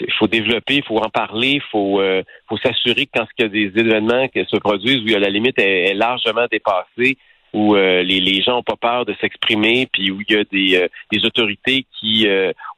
il 0.00 0.12
faut 0.14 0.26
développer, 0.26 0.76
il 0.76 0.84
faut 0.84 0.98
en 0.98 1.10
parler, 1.10 1.54
il 1.54 1.62
faut, 1.70 2.00
euh, 2.00 2.22
faut 2.48 2.56
s'assurer 2.56 3.06
que 3.06 3.10
quand 3.14 3.26
il 3.38 3.42
y 3.42 3.44
a 3.44 3.48
des 3.48 3.80
événements 3.80 4.26
qui 4.28 4.44
se 4.44 4.56
produisent 4.56 5.02
où 5.02 5.18
la 5.18 5.28
limite 5.28 5.58
est, 5.58 5.94
largement 5.94 6.46
dépassée, 6.50 7.18
où 7.52 7.74
les, 7.74 8.02
les 8.02 8.42
gens 8.42 8.52
n'ont 8.52 8.62
pas 8.62 8.76
peur 8.76 9.04
de 9.04 9.14
s'exprimer, 9.20 9.86
puis 9.92 10.10
où 10.10 10.20
il 10.26 10.34
y 10.34 10.38
a 10.38 10.44
des, 10.44 10.88
des 11.12 11.24
autorités 11.26 11.84
qui, 12.00 12.26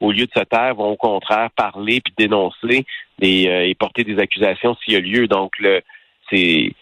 au 0.00 0.10
lieu 0.10 0.26
de 0.26 0.32
se 0.36 0.42
taire, 0.44 0.74
vont 0.74 0.90
au 0.90 0.96
contraire 0.96 1.50
parler 1.56 2.00
puis 2.00 2.12
dénoncer 2.18 2.84
et, 3.22 3.44
et 3.44 3.74
porter 3.76 4.04
des 4.04 4.18
accusations 4.18 4.76
s'il 4.82 4.94
y 4.94 4.96
a 4.96 5.00
lieu. 5.00 5.28
Donc, 5.28 5.52
le, 5.60 5.82
c'est 6.30 6.72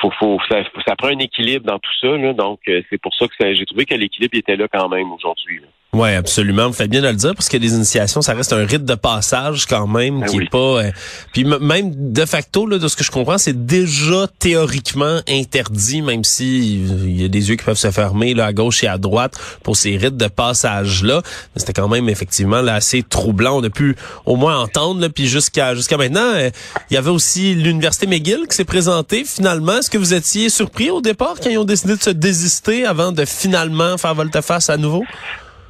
faut, 0.00 0.10
faut, 0.18 0.38
ça, 0.50 0.62
ça, 0.86 0.96
prend 0.96 1.08
un 1.08 1.18
équilibre 1.18 1.66
dans 1.66 1.78
tout 1.78 1.90
ça. 2.00 2.16
Là, 2.16 2.32
donc, 2.32 2.60
euh, 2.68 2.82
c'est 2.88 3.00
pour 3.00 3.14
ça 3.14 3.26
que 3.26 3.54
j'ai 3.54 3.66
trouvé 3.66 3.84
que 3.84 3.94
l'équilibre 3.94 4.38
était 4.38 4.56
là 4.56 4.68
quand 4.68 4.88
même 4.88 5.12
aujourd'hui. 5.12 5.60
Oui, 5.94 6.08
absolument. 6.14 6.68
Vous 6.68 6.72
faites 6.72 6.88
bien 6.88 7.02
de 7.02 7.08
le 7.08 7.12
dire 7.16 7.34
parce 7.34 7.50
que 7.50 7.58
les 7.58 7.74
initiations, 7.74 8.22
ça 8.22 8.32
reste 8.32 8.54
un 8.54 8.64
rite 8.64 8.86
de 8.86 8.94
passage 8.94 9.66
quand 9.66 9.86
même 9.86 10.20
Ben 10.20 10.26
qui 10.26 10.38
oui. 10.38 10.44
est 10.44 10.50
pas. 10.50 10.56
euh, 10.58 10.90
puis 11.34 11.42
m- 11.42 11.58
même 11.60 11.92
de 12.14 12.24
facto, 12.24 12.66
là, 12.66 12.78
de 12.78 12.88
ce 12.88 12.96
que 12.96 13.04
je 13.04 13.10
comprends, 13.10 13.36
c'est 13.36 13.66
déjà 13.66 14.26
théoriquement 14.38 15.20
interdit, 15.28 16.00
même 16.00 16.24
si 16.24 16.76
il 16.82 17.20
y 17.20 17.24
a 17.26 17.28
des 17.28 17.50
yeux 17.50 17.56
qui 17.56 17.64
peuvent 17.66 17.76
se 17.76 17.90
fermer 17.90 18.32
là 18.32 18.46
à 18.46 18.52
gauche 18.54 18.82
et 18.84 18.86
à 18.86 18.96
droite 18.96 19.34
pour 19.62 19.76
ces 19.76 19.98
rites 19.98 20.16
de 20.16 20.28
passage 20.28 21.02
là. 21.04 21.20
Mais 21.54 21.60
C'était 21.60 21.74
quand 21.74 21.88
même 21.88 22.08
effectivement 22.08 22.62
là, 22.62 22.72
assez 22.76 23.02
troublant. 23.02 23.58
On 23.58 23.62
a 23.62 23.68
pu 23.68 23.94
au 24.24 24.36
moins 24.36 24.58
entendre. 24.60 24.98
Là, 24.98 25.10
puis 25.10 25.26
jusqu'à 25.28 25.74
jusqu'à 25.74 25.98
maintenant, 25.98 26.24
euh, 26.36 26.48
il 26.90 26.94
y 26.94 26.96
avait 26.96 27.10
aussi 27.10 27.54
l'université 27.54 28.06
McGill 28.06 28.46
qui 28.48 28.56
s'est 28.56 28.64
présentée 28.64 29.24
finalement. 29.26 29.76
Est-ce 29.80 29.90
que 29.90 29.98
vous 29.98 30.14
étiez 30.14 30.48
surpris 30.48 30.88
au 30.90 31.02
départ 31.02 31.34
quand 31.42 31.50
ils 31.50 31.58
ont 31.58 31.64
décidé 31.64 31.96
de 31.98 32.02
se 32.02 32.08
désister 32.08 32.86
avant 32.86 33.12
de 33.12 33.26
finalement 33.26 33.98
faire 33.98 34.14
volte-face 34.14 34.70
à 34.70 34.78
nouveau? 34.78 35.04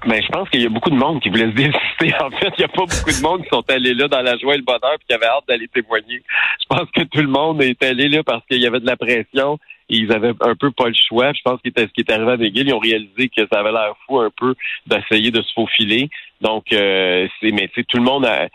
Ben, 0.04 0.20
je 0.20 0.28
pense 0.28 0.48
qu'il 0.50 0.60
y 0.60 0.66
a 0.66 0.68
beaucoup 0.68 0.90
de 0.90 0.96
monde 0.96 1.20
qui 1.20 1.28
voulait 1.28 1.50
se 1.50 1.54
désister. 1.54 2.14
En 2.20 2.30
fait, 2.30 2.52
il 2.58 2.60
n'y 2.60 2.64
a 2.64 2.68
pas 2.68 2.84
beaucoup 2.84 3.10
de 3.10 3.22
monde 3.22 3.42
qui 3.42 3.48
sont 3.48 3.64
allés 3.68 3.94
là 3.94 4.08
dans 4.08 4.20
la 4.20 4.36
joie 4.36 4.54
et 4.54 4.58
le 4.58 4.64
bonheur 4.64 4.96
puis 4.98 5.06
qui 5.08 5.14
avaient 5.14 5.26
hâte 5.26 5.44
d'aller 5.46 5.68
témoigner. 5.68 6.22
Je 6.60 6.66
pense 6.68 6.90
que 6.90 7.02
tout 7.02 7.20
le 7.20 7.28
monde 7.28 7.62
est 7.62 7.80
allé 7.82 8.08
là 8.08 8.22
parce 8.24 8.44
qu'il 8.46 8.60
y 8.60 8.66
avait 8.66 8.80
de 8.80 8.86
la 8.86 8.96
pression 8.96 9.58
et 9.88 9.96
ils 9.96 10.12
avaient 10.12 10.32
un 10.40 10.54
peu 10.56 10.72
pas 10.72 10.88
le 10.88 10.94
choix. 10.94 11.32
Je 11.32 11.42
pense 11.44 11.60
que 11.62 11.70
ce 11.74 11.84
qui 11.86 12.00
est 12.00 12.10
arrivé 12.10 12.32
à 12.32 12.36
McGill, 12.36 12.68
ils 12.68 12.74
ont 12.74 12.80
réalisé 12.80 13.28
que 13.28 13.46
ça 13.52 13.60
avait 13.60 13.72
l'air 13.72 13.94
fou 14.06 14.18
un 14.18 14.30
peu 14.36 14.54
d'essayer 14.86 15.30
de 15.30 15.42
se 15.42 15.52
faufiler. 15.52 16.10
Donc, 16.40 16.72
euh, 16.72 17.28
c'est, 17.40 17.52
mais 17.52 17.68
tu 17.72 17.84
tout 17.84 17.98
le 17.98 18.04
monde 18.04 18.26
a, 18.26 18.48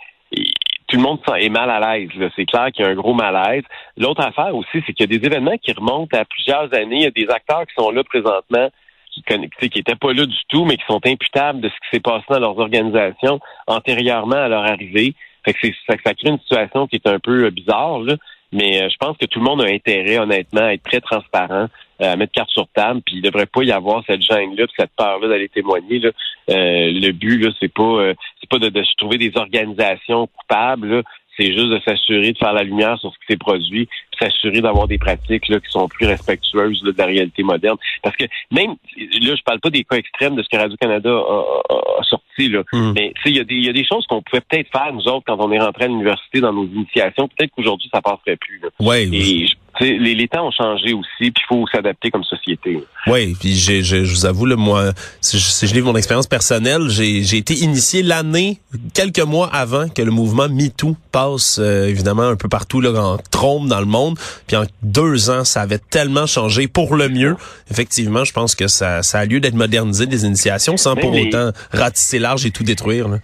tout 0.88 0.97
le 0.97 1.01
monde 1.01 1.19
est 1.38 1.49
mal 1.49 1.69
à 1.69 1.79
l'aise. 1.79 2.10
C'est 2.36 2.45
clair 2.45 2.71
qu'il 2.73 2.86
y 2.86 2.88
a 2.88 2.91
un 2.91 2.95
gros 2.95 3.13
malaise. 3.13 3.63
L'autre 3.97 4.25
affaire 4.25 4.55
aussi, 4.55 4.83
c'est 4.86 4.93
qu'il 4.93 5.10
y 5.12 5.15
a 5.15 5.19
des 5.19 5.25
événements 5.25 5.57
qui 5.57 5.71
remontent 5.71 6.17
à 6.17 6.25
plusieurs 6.25 6.73
années. 6.73 6.97
Il 6.97 7.03
y 7.03 7.05
a 7.05 7.12
des 7.12 7.29
acteurs 7.29 7.65
qui 7.67 7.73
sont 7.77 7.91
là 7.91 8.03
présentement 8.03 8.69
qui 9.17 9.23
conna- 9.23 9.47
tu 9.47 9.58
sais, 9.60 9.69
qui 9.69 9.80
étaient 9.80 9.95
pas 9.95 10.13
là 10.13 10.25
du 10.25 10.38
tout, 10.47 10.65
mais 10.65 10.77
qui 10.77 10.86
sont 10.86 11.01
imputables 11.06 11.62
de 11.62 11.69
ce 11.69 11.73
qui 11.73 11.89
s'est 11.91 11.99
passé 11.99 12.25
dans 12.30 12.39
leurs 12.39 12.60
organisations 12.60 13.39
antérieurement 13.67 14.36
à 14.36 14.47
leur 14.47 14.63
arrivée. 14.63 15.13
Fait 15.43 15.53
que 15.53 15.67
ça, 15.88 15.95
ça 16.06 16.13
crée 16.13 16.30
une 16.30 16.39
situation 16.39 16.88
qui 16.88 16.97
est 16.97 17.08
un 17.08 17.19
peu 17.19 17.45
euh, 17.45 17.51
bizarre, 17.51 17.99
là. 17.99 18.15
Mais 18.53 18.82
euh, 18.82 18.89
je 18.89 18.95
pense 18.97 19.17
que 19.17 19.25
tout 19.25 19.39
le 19.39 19.45
monde 19.45 19.62
a 19.62 19.65
intérêt, 19.65 20.19
honnêtement, 20.19 20.62
à 20.62 20.73
être 20.73 20.84
très 20.84 21.01
transparent, 21.01 21.67
euh, 22.01 22.12
à 22.13 22.15
mettre 22.15 22.32
carte 22.32 22.49
sur 22.49 22.67
table, 22.73 23.01
puis 23.06 23.15
il 23.17 23.21
devrait 23.21 23.45
pas 23.45 23.63
y 23.63 23.71
avoir 23.73 24.03
cette 24.08 24.21
gêne-là, 24.21 24.65
cette 24.77 24.95
peur-là 24.97 25.27
d'aller 25.27 25.49
témoigner. 25.49 25.99
Là. 25.99 26.12
Euh, 26.49 26.91
le 26.91 27.12
but, 27.12 27.45
c'est 27.60 27.73
pas 27.73 27.84
euh, 27.84 28.13
c'est 28.39 28.49
pas 28.49 28.60
de, 28.60 28.69
de 28.69 28.84
se 28.84 28.93
trouver 28.95 29.17
des 29.17 29.34
organisations 29.36 30.27
coupables. 30.27 31.03
C'est 31.38 31.54
juste 31.54 31.69
de 31.69 31.80
s'assurer 31.86 32.32
de 32.34 32.38
faire 32.38 32.54
la 32.54 32.63
lumière 32.63 32.97
sur 33.00 33.12
ce 33.13 33.19
qui 33.19 33.26
s'est 33.34 33.38
produit, 33.38 33.88
s'assurer 34.19 34.62
d'avoir 34.62 34.88
des 34.88 34.97
pratiques 34.97 35.47
là, 35.50 35.60
qui 35.60 35.69
sont 35.69 35.88
plus 35.88 36.08
respectueuses 36.08 36.82
là, 36.84 36.91
de 36.91 36.97
la 36.97 37.06
réalité 37.06 37.43
moderne. 37.43 37.78
Parce 38.02 38.15
que 38.15 38.26
même 38.52 38.71
là, 38.97 39.36
je 39.36 39.43
parle 39.43 39.60
pas 39.60 39.69
des 39.69 39.84
cas 39.84 39.97
extrêmes 39.97 40.36
de 40.36 40.43
ce 40.43 40.50
que 40.50 40.58
Radio-Canada 40.58 41.10
a, 41.10 41.13
a- 41.13 42.00
a 42.00 42.04
sorti, 42.04 42.50
là. 42.50 42.63
mais 42.95 43.13
tu 43.15 43.21
sais, 43.23 43.30
il 43.30 43.38
y, 43.38 43.39
a 43.39 43.43
des- 43.43 43.56
il 43.56 43.65
y 43.65 43.69
a 43.69 43.73
des 43.73 43.86
choses 43.86 44.06
qu'on 44.08 44.21
pouvait 44.21 44.41
peut-être 44.41 44.71
faire, 44.71 44.91
nous 44.93 45.08
autres, 45.08 45.23
quand 45.28 45.38
on 45.39 45.52
est 45.52 45.60
rentré 45.60 45.86
à 45.86 45.88
l'université 45.88 46.39
dans 46.41 46.54
nos 46.54 46.65
initiations. 46.65 47.28
Peut-être 47.28 47.52
qu'aujourd'hui, 47.56 47.89
ça 47.93 48.02
passerait 48.02 48.38
plus. 48.38 48.60
Là. 48.62 48.69
Ouais. 48.80 49.04
Et 49.04 49.47
je- 49.47 49.54
tu 49.54 49.56
sais, 49.56 49.58
les, 49.79 50.15
les 50.15 50.27
temps 50.27 50.47
ont 50.47 50.51
changé 50.51 50.93
aussi, 50.93 51.31
puis 51.31 51.33
il 51.35 51.45
faut 51.47 51.65
s'adapter 51.71 52.09
comme 52.11 52.23
société. 52.23 52.79
Oui, 53.07 53.35
puis 53.39 53.53
j'ai, 53.55 53.83
j'ai- 53.83 54.05
je 54.05 54.11
vous 54.13 54.25
avoue, 54.25 54.45
là, 54.45 54.55
moi, 54.55 54.91
si 55.21 55.37
je, 55.37 55.43
si 55.43 55.67
je 55.67 55.73
livre 55.73 55.85
mon 55.87 55.95
expérience 55.97 56.27
personnelle, 56.27 56.89
j'ai, 56.89 57.23
j'ai 57.23 57.37
été 57.37 57.53
initié 57.53 58.01
l'année, 58.03 58.59
quelques 58.93 59.19
mois 59.19 59.47
avant 59.53 59.87
que 59.89 60.01
le 60.01 60.11
mouvement 60.11 60.47
MeToo 60.49 60.95
passe, 61.11 61.59
euh, 61.61 61.87
évidemment, 61.87 62.23
un 62.23 62.35
peu 62.35 62.49
partout 62.49 62.81
là, 62.81 62.91
en 62.99 63.17
trombe 63.17 63.67
dans 63.67 63.79
le 63.79 63.85
monde. 63.85 64.17
Puis 64.47 64.55
en 64.57 64.63
deux 64.83 65.29
ans, 65.29 65.43
ça 65.43 65.61
avait 65.61 65.79
tellement 65.79 66.25
changé 66.25 66.67
pour 66.67 66.95
le 66.95 67.09
mieux. 67.09 67.35
Effectivement, 67.71 68.23
je 68.23 68.33
pense 68.33 68.55
que 68.55 68.67
ça, 68.67 69.03
ça 69.03 69.19
a 69.19 69.25
lieu 69.25 69.39
d'être 69.39 69.53
modernisé 69.55 70.05
des 70.07 70.25
initiations 70.25 70.77
sans 70.77 70.95
Mais 70.95 71.01
pour 71.01 71.11
les- 71.13 71.27
autant 71.27 71.51
ratisser 71.71 72.19
large 72.19 72.45
et 72.45 72.51
tout 72.51 72.63
détruire. 72.63 73.07
Là. 73.07 73.17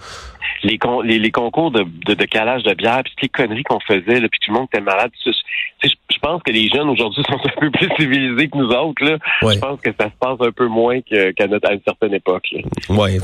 les, 0.64 0.78
con- 0.78 1.02
les, 1.02 1.20
les 1.20 1.32
concours 1.32 1.72
de, 1.72 1.84
de, 2.06 2.14
de 2.14 2.26
calage 2.26 2.64
de 2.64 2.74
bière, 2.74 3.02
puis 3.04 3.12
toutes 3.16 3.22
les 3.24 3.30
conneries 3.30 3.64
qu'on 3.64 3.80
faisait, 3.82 4.20
là, 4.22 4.28
puis 4.30 4.40
tout 4.42 4.52
le 4.52 4.60
monde 4.60 4.68
était 4.72 4.82
malade. 4.82 5.12
Tu 5.22 5.32
sais, 5.32 5.38
Je, 5.84 5.90
je- 5.90 5.94
je 6.13 6.13
pense 6.24 6.42
que 6.44 6.52
les 6.52 6.70
jeunes 6.70 6.90
aujourd'hui 6.90 7.24
sont 7.30 7.36
un 7.36 7.60
peu 7.60 7.70
plus 7.72 7.90
civilisés 8.00 8.50
que 8.50 8.58
nous 8.58 8.70
autres. 8.70 9.04
Là. 9.04 9.18
Ouais. 9.42 9.56
Je 9.56 9.60
pense 9.60 9.80
que 9.82 9.90
ça 10.00 10.06
se 10.08 10.14
passe 10.20 10.38
un 10.40 10.52
peu 10.52 10.68
moins 10.68 11.02
qu'à 11.02 11.48
notre, 11.48 11.70
à 11.70 11.74
une 11.74 11.82
certaine 11.86 12.14
époque. 12.14 12.48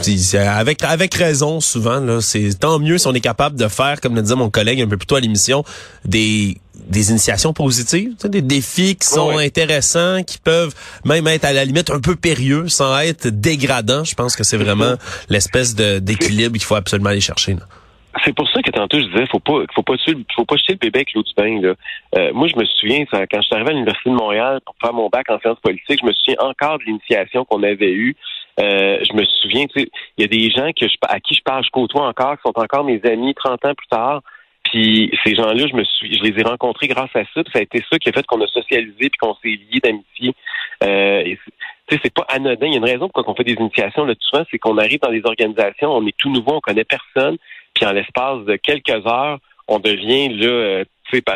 c'est 0.01 0.38
avec 0.38 0.83
avec 0.83 1.13
raison 1.15 1.59
souvent 1.59 1.99
là, 1.99 2.21
c'est 2.21 2.57
tant 2.59 2.79
mieux 2.79 2.97
si 2.97 3.07
on 3.07 3.13
est 3.13 3.21
capable 3.21 3.57
de 3.57 3.67
faire 3.67 4.01
comme 4.01 4.15
le 4.15 4.21
disait 4.21 4.35
mon 4.35 4.49
collègue 4.49 4.81
un 4.81 4.88
peu 4.88 4.97
plus 4.97 5.07
tôt 5.07 5.15
à 5.15 5.19
l'émission 5.21 5.63
des 6.05 6.57
des 6.88 7.12
initiations 7.12 7.53
positives, 7.53 8.13
des 8.25 8.41
défis 8.41 8.95
qui 8.95 9.07
sont 9.07 9.33
Ouais. 9.35 9.45
intéressants, 9.45 10.23
qui 10.23 10.38
peuvent 10.39 10.73
même 11.05 11.27
être 11.27 11.45
à 11.45 11.53
la 11.53 11.65
limite 11.65 11.89
un 11.91 11.99
peu 11.99 12.15
périlleux 12.15 12.67
sans 12.67 12.97
être 12.99 13.27
dégradants. 13.27 14.03
Je 14.05 14.15
pense 14.15 14.35
que 14.35 14.43
c'est 14.43 14.57
vraiment 14.57 14.95
l'espèce 15.29 15.75
de 15.75 15.99
d'équilibre 15.99 16.53
qu'il 16.53 16.63
faut 16.63 16.75
absolument 16.75 17.09
aller 17.09 17.21
chercher. 17.21 17.53
là. 17.55 17.62
C'est 18.25 18.33
pour 18.33 18.49
ça 18.49 18.62
que 18.62 18.68
je 18.91 18.97
disais, 18.97 19.25
faut 19.31 19.39
pas, 19.39 19.63
faut 19.73 19.83
pas 19.83 19.97
tuer, 19.97 20.13
jeter 20.13 20.73
le 20.73 20.77
bébé 20.77 20.99
avec 20.99 21.13
l'eau 21.13 21.23
du 21.23 21.33
bain. 21.35 21.75
Euh, 22.15 22.33
moi, 22.33 22.47
je 22.47 22.55
me 22.55 22.65
souviens, 22.65 23.05
quand 23.11 23.41
je 23.41 23.41
suis 23.41 23.55
arrivé 23.55 23.69
à 23.69 23.73
l'université 23.73 24.09
de 24.09 24.15
Montréal 24.15 24.59
pour 24.65 24.75
faire 24.81 24.93
mon 24.93 25.09
bac 25.09 25.29
en 25.29 25.39
sciences 25.39 25.59
politiques, 25.59 25.99
je 26.01 26.05
me 26.05 26.13
souviens 26.13 26.35
encore 26.39 26.79
de 26.79 26.83
l'initiation 26.83 27.45
qu'on 27.45 27.63
avait 27.63 27.91
eue. 27.91 28.15
Euh, 28.59 28.99
je 29.09 29.13
me 29.13 29.23
souviens, 29.25 29.65
il 29.75 29.87
y 30.17 30.23
a 30.23 30.27
des 30.27 30.49
gens 30.49 30.65
à 31.07 31.19
qui 31.19 31.35
je 31.35 31.41
parle, 31.43 31.63
je 31.63 31.69
côtoie 31.69 32.07
encore, 32.07 32.35
qui 32.35 32.41
sont 32.45 32.59
encore 32.59 32.83
mes 32.83 33.01
amis 33.05 33.33
30 33.33 33.65
ans 33.65 33.73
plus 33.73 33.87
tard. 33.87 34.21
Puis 34.63 35.11
ces 35.23 35.35
gens-là, 35.35 35.65
je 35.67 36.21
les 36.21 36.39
ai 36.39 36.43
rencontrés 36.43 36.87
grâce 36.87 37.15
à 37.15 37.23
ça. 37.33 37.43
Puis 37.43 37.51
ça 37.53 37.59
a 37.59 37.61
été 37.61 37.83
ça 37.89 37.97
qui 37.97 38.09
a 38.09 38.11
fait 38.11 38.25
qu'on 38.25 38.41
a 38.41 38.47
socialisé 38.47 39.09
puis 39.09 39.17
qu'on 39.19 39.33
s'est 39.35 39.47
liés 39.47 39.79
d'amitié. 39.81 40.33
Euh, 40.83 41.35
c'est 41.89 42.13
pas 42.13 42.25
anodin. 42.29 42.67
Il 42.67 42.73
y 42.73 42.75
a 42.75 42.77
une 42.77 42.85
raison 42.85 43.09
pourquoi 43.09 43.31
on 43.31 43.35
fait 43.35 43.43
des 43.43 43.53
initiations 43.53 44.05
là 44.05 44.13
souvent, 44.19 44.43
c'est 44.51 44.59
qu'on 44.59 44.77
arrive 44.77 44.99
dans 44.99 45.11
des 45.11 45.25
organisations, 45.25 45.91
on 45.91 46.05
est 46.05 46.15
tout 46.17 46.29
nouveau, 46.29 46.55
on 46.55 46.59
connaît 46.59 46.83
personne, 46.83 47.37
puis 47.79 47.87
en 47.87 47.93
l'espace 47.93 48.43
de 48.45 48.57
quelques 48.57 49.05
heures, 49.07 49.39
on 49.69 49.79
devient 49.79 50.29
là, 50.29 50.47
euh, 50.47 50.83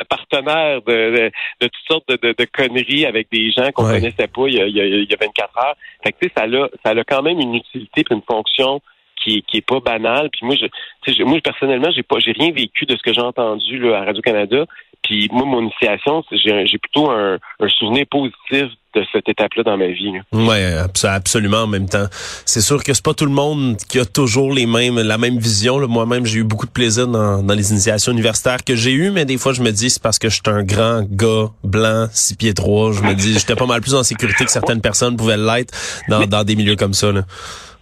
partenaire 0.09 0.81
de, 0.81 0.91
de, 0.91 1.31
de 1.61 1.67
toutes 1.67 1.87
sortes 1.87 2.09
de, 2.09 2.45
conneries 2.45 3.05
avec 3.05 3.27
des 3.31 3.51
gens 3.51 3.71
qu'on 3.71 3.85
Ouais. 3.85 3.99
connaissait 3.99 4.27
pas 4.27 4.47
il 4.47 4.55
y, 4.55 4.61
a, 4.61 4.65
il, 4.67 4.75
y 4.75 4.81
a, 4.81 4.85
il 4.85 5.09
y 5.09 5.13
a 5.13 5.17
24 5.19 5.57
heures. 5.57 5.75
Fait 6.03 6.11
que 6.11 6.27
ça 6.35 6.43
a, 6.43 6.67
ça 6.83 6.91
a 6.99 7.03
quand 7.03 7.21
même 7.21 7.39
une 7.39 7.55
utilité 7.55 8.03
puis 8.03 8.13
une 8.15 8.21
fonction 8.23 8.81
qui, 9.23 9.41
qui 9.43 9.57
est 9.57 9.65
pas 9.65 9.79
banale. 9.79 10.29
Puis 10.31 10.45
moi, 10.45 10.55
je, 10.55 11.23
moi 11.23 11.39
personnellement, 11.41 11.91
j'ai 11.91 12.03
pas, 12.03 12.19
j'ai 12.19 12.33
rien 12.33 12.51
vécu 12.51 12.85
de 12.85 12.95
ce 12.97 13.01
que 13.03 13.13
j'ai 13.13 13.21
entendu 13.21 13.79
là, 13.79 13.99
à 14.01 14.05
Radio 14.05 14.21
Canada. 14.21 14.65
Puis 15.03 15.29
moi, 15.31 15.45
mon 15.45 15.61
initiation, 15.61 16.23
c'est- 16.29 16.37
j'ai, 16.37 16.77
plutôt 16.77 17.09
un, 17.11 17.37
un 17.59 17.67
souvenir 17.79 18.05
positif 18.09 18.69
de 18.95 19.03
cette 19.11 19.27
étape-là 19.27 19.63
dans 19.63 19.75
ma 19.75 19.87
vie. 19.87 20.11
abso- 20.31 21.07
absolument 21.07 21.63
en 21.63 21.67
même 21.67 21.89
temps. 21.89 22.05
C'est 22.45 22.61
sûr 22.61 22.83
que 22.83 22.93
c'est 22.93 23.03
pas 23.03 23.15
tout 23.15 23.25
le 23.25 23.31
monde 23.31 23.75
qui 23.89 23.97
a 23.99 24.05
toujours 24.05 24.53
les 24.53 24.67
mêmes 24.67 24.99
la 24.99 25.17
même 25.17 25.39
vision. 25.39 25.79
Moi-même, 25.87 26.27
j'ai 26.27 26.39
eu 26.39 26.43
beaucoup 26.43 26.67
de 26.67 26.71
plaisir 26.71 27.07
dans, 27.07 27.41
dans 27.41 27.53
les 27.55 27.71
initiations 27.71 28.11
universitaires 28.11 28.63
que 28.63 28.75
j'ai 28.75 28.91
eues, 28.91 29.09
mais 29.09 29.25
des 29.25 29.37
fois 29.39 29.51
je 29.53 29.63
me 29.63 29.71
dis 29.71 29.89
c'est 29.89 30.01
parce 30.01 30.19
que 30.19 30.29
je 30.29 30.35
suis 30.35 30.43
un 30.45 30.61
grand 30.63 31.01
gars 31.09 31.49
blanc, 31.63 32.07
six 32.11 32.35
pieds 32.35 32.53
trois. 32.53 32.91
Je 32.93 33.01
me 33.01 33.15
dis 33.15 33.33
j'étais 33.33 33.55
pas 33.55 33.65
mal 33.65 33.81
plus 33.81 33.95
en 33.95 34.03
sécurité 34.03 34.45
que 34.45 34.51
certaines 34.51 34.81
personnes 34.81 35.17
pouvaient 35.17 35.37
l'être 35.37 35.73
dans, 36.07 36.25
dans 36.27 36.43
des 36.43 36.55
milieux 36.55 36.75
comme 36.75 36.93
ça. 36.93 37.11
Là. 37.11 37.21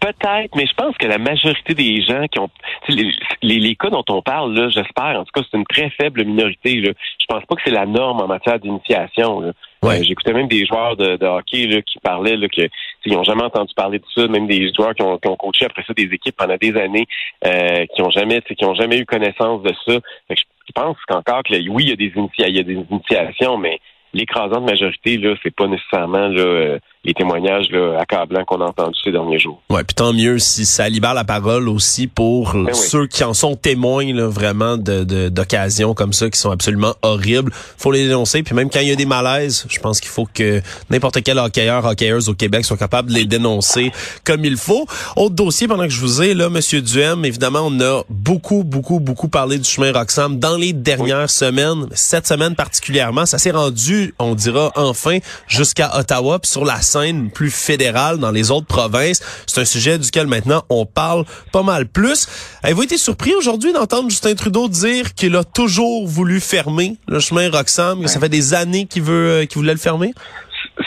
Peut-être, 0.02 0.56
mais 0.56 0.66
je 0.66 0.74
pense 0.74 0.98
que 0.98 1.06
la 1.06 1.20
majorité 1.20 1.76
des 1.76 2.02
gens 2.02 2.26
qui 2.28 2.40
ont 2.40 2.50
les, 2.90 3.14
les, 3.44 3.60
les 3.60 3.76
cas 3.76 3.92
dont 3.92 4.04
on 4.10 4.24
parle, 4.24 4.52
là, 4.56 4.68
j'espère, 4.70 5.20
en 5.20 5.24
tout 5.24 5.32
cas, 5.32 5.42
c'est 5.50 5.56
une 5.56 5.66
très 5.66 5.92
faible 5.92 6.26
minorité. 6.26 6.82
Là. 6.82 6.92
Je 7.20 7.26
pense 7.28 7.46
pas 7.46 7.56
que 7.56 7.62
c'est 7.64 7.70
la 7.72 7.86
norme 7.86 8.20
en 8.20 8.26
matière 8.28 8.58
d'initiation. 8.60 9.42
là. 9.42 9.52
Ouais. 9.84 10.00
Euh, 10.00 10.04
J'écoutais 10.04 10.34
même 10.34 10.48
des 10.48 10.66
joueurs 10.66 10.98
de, 10.98 11.18
de 11.18 11.26
hockey 11.28 11.68
là, 11.68 11.84
qui 11.84 12.00
parlaient 12.00 12.36
là, 12.36 12.48
que 12.48 12.64
ils 13.06 13.14
n'ont 13.14 13.24
jamais 13.24 13.44
entendu 13.44 13.74
parler 13.76 14.00
de 14.00 14.06
ça, 14.16 14.28
même 14.28 14.48
des 14.48 14.74
joueurs 14.74 14.96
qui 14.96 15.04
ont, 15.04 15.20
qui 15.20 15.28
ont 15.28 15.36
coaché 15.36 15.66
après 15.66 15.84
ça 15.86 15.94
des 15.94 16.10
équipes 16.12 16.36
pendant 16.36 16.58
des 16.58 16.76
années, 16.76 17.08
euh, 17.46 17.86
qui 17.94 18.02
ont 18.02 18.10
jamais, 18.10 18.42
tu 18.42 18.50
sais, 18.50 18.56
qui 18.56 18.66
ont 18.66 18.76
jamais 18.76 18.98
eu 18.98 19.06
connaissance 19.06 19.62
de 19.62 19.74
ça. 19.86 20.00
Fait 20.28 20.36
que 20.36 20.42
je 20.68 20.72
pense 20.74 20.98
qu'encore 21.08 21.44
que 21.44 21.54
là, 21.54 21.60
oui, 21.70 21.84
il 21.84 21.90
y 21.90 21.94
a 21.94 21.96
des 21.96 22.12
il 22.40 22.56
y 22.56 22.60
a 22.60 22.64
des 22.64 22.86
initiations, 22.90 23.58
mais 23.58 23.80
l'écrasante 24.14 24.66
majorité, 24.66 25.18
là, 25.18 25.36
c'est 25.44 25.56
pas 25.56 25.68
nécessairement 25.68 26.28
là, 26.28 26.42
euh, 26.42 26.80
les 27.04 27.14
témoignages 27.16 27.66
là, 27.72 27.98
accablants 28.00 28.46
qu'on 28.46 28.62
a 28.62 28.66
entendus 28.66 29.00
ces 29.04 29.12
derniers 29.12 29.40
jours. 29.40 29.60
Ouais, 29.72 29.84
puis 29.84 29.96
tant 29.96 30.14
mieux 30.14 30.38
si 30.38 30.66
ça 30.66 30.88
libère 30.88 31.16
la 31.16 31.24
parole 31.24 31.68
aussi 31.68 32.06
pour 32.06 32.54
oui. 32.54 32.74
ceux 32.74 33.08
qui 33.08 33.24
en 33.24 33.34
sont 33.34 33.56
témoins 33.56 34.14
là, 34.14 34.28
vraiment 34.28 34.78
de 34.78 35.04
de- 35.04 35.30
d'occasions 35.30 35.96
comme 35.96 36.14
ça 36.14 36.30
qui 36.30 36.40
sont 36.40 36.52
absolument 36.52 36.94
horribles. 37.02 37.52
Faut 37.78 37.92
les 37.92 38.08
dénoncer. 38.08 38.44
Puis 38.44 38.54
même 38.54 38.70
quand 38.70 38.82
il 38.82 38.88
y 38.90 38.92
a 38.92 38.96
des 38.96 39.08
malaises, 39.08 39.66
je 39.68 39.80
pense 39.80 40.00
qu'il 40.00 40.12
faut 40.12 40.28
que 40.32 40.62
n'importe 40.92 41.24
quel 41.24 41.40
hockeyeur, 41.40 41.84
hockeyeuse 41.86 42.30
au 42.30 42.36
Québec 42.36 42.66
soit 42.66 42.78
capable 42.78 43.10
de 43.10 43.16
les 43.16 43.26
dénoncer 43.26 43.92
comme 44.24 44.46
il 44.46 44.58
faut. 44.58 44.86
Autre 45.16 45.34
dossier 45.34 45.68
pendant 45.68 45.84
que 45.86 45.90
je 45.94 46.02
vous 46.02 46.22
ai 46.22 46.36
là, 46.36 46.50
Monsieur 46.50 46.84
Duhem, 46.84 47.26
évidemment, 47.26 47.62
on 47.64 47.80
a 47.82 48.04
beaucoup, 48.10 48.64
beaucoup, 48.64 49.00
beaucoup 49.00 49.28
parlé 49.28 49.58
du 49.58 49.68
chemin 49.68 49.92
Roxham 49.92 50.38
dans 50.38 50.56
les 50.56 50.72
dernières 50.74 51.32
semaines. 51.32 51.88
Cette 51.94 52.28
semaine 52.28 52.54
particulièrement, 52.54 53.26
ça 53.26 53.40
s'est 53.40 53.50
rendu, 53.52 54.14
on 54.20 54.36
dira 54.36 54.72
enfin, 54.76 55.18
jusqu'à 55.48 55.98
Ottawa, 55.98 56.38
puis 56.38 56.52
sur 56.52 56.64
la 56.64 56.80
scène 56.92 57.32
plus 57.32 57.52
fédérale 57.52 58.20
dans 58.20 58.32
les 58.32 58.52
autres 58.52 58.68
provinces. 58.68 59.22
C'est 59.48 59.62
un 59.62 59.66
sujet 59.66 59.98
duquel 59.98 60.28
maintenant 60.28 60.64
on 60.70 60.86
parle 60.86 61.26
pas 61.52 61.64
mal 61.64 61.88
plus. 61.88 62.28
Avez-vous 62.64 62.84
été 62.84 62.98
surpris 62.98 63.34
aujourd'hui 63.36 63.74
d'entendre 63.74 64.10
Justin 64.10 64.36
Trudeau 64.36 64.68
dire 64.68 65.14
qu'il 65.14 65.36
a 65.36 65.44
toujours 65.44 66.08
voulu 66.08 66.40
fermer 66.40 66.98
le 67.08 67.20
chemin 67.20 67.50
Roxham, 67.50 68.02
que 68.02 68.08
ça 68.08 68.20
fait 68.20 68.30
des 68.30 68.54
années 68.54 68.86
qu'il 68.86 69.04
veut, 69.04 69.30
euh, 69.30 69.46
qu'il 69.46 69.58
voulait 69.58 69.74
le 69.74 69.80
fermer? 69.80 70.14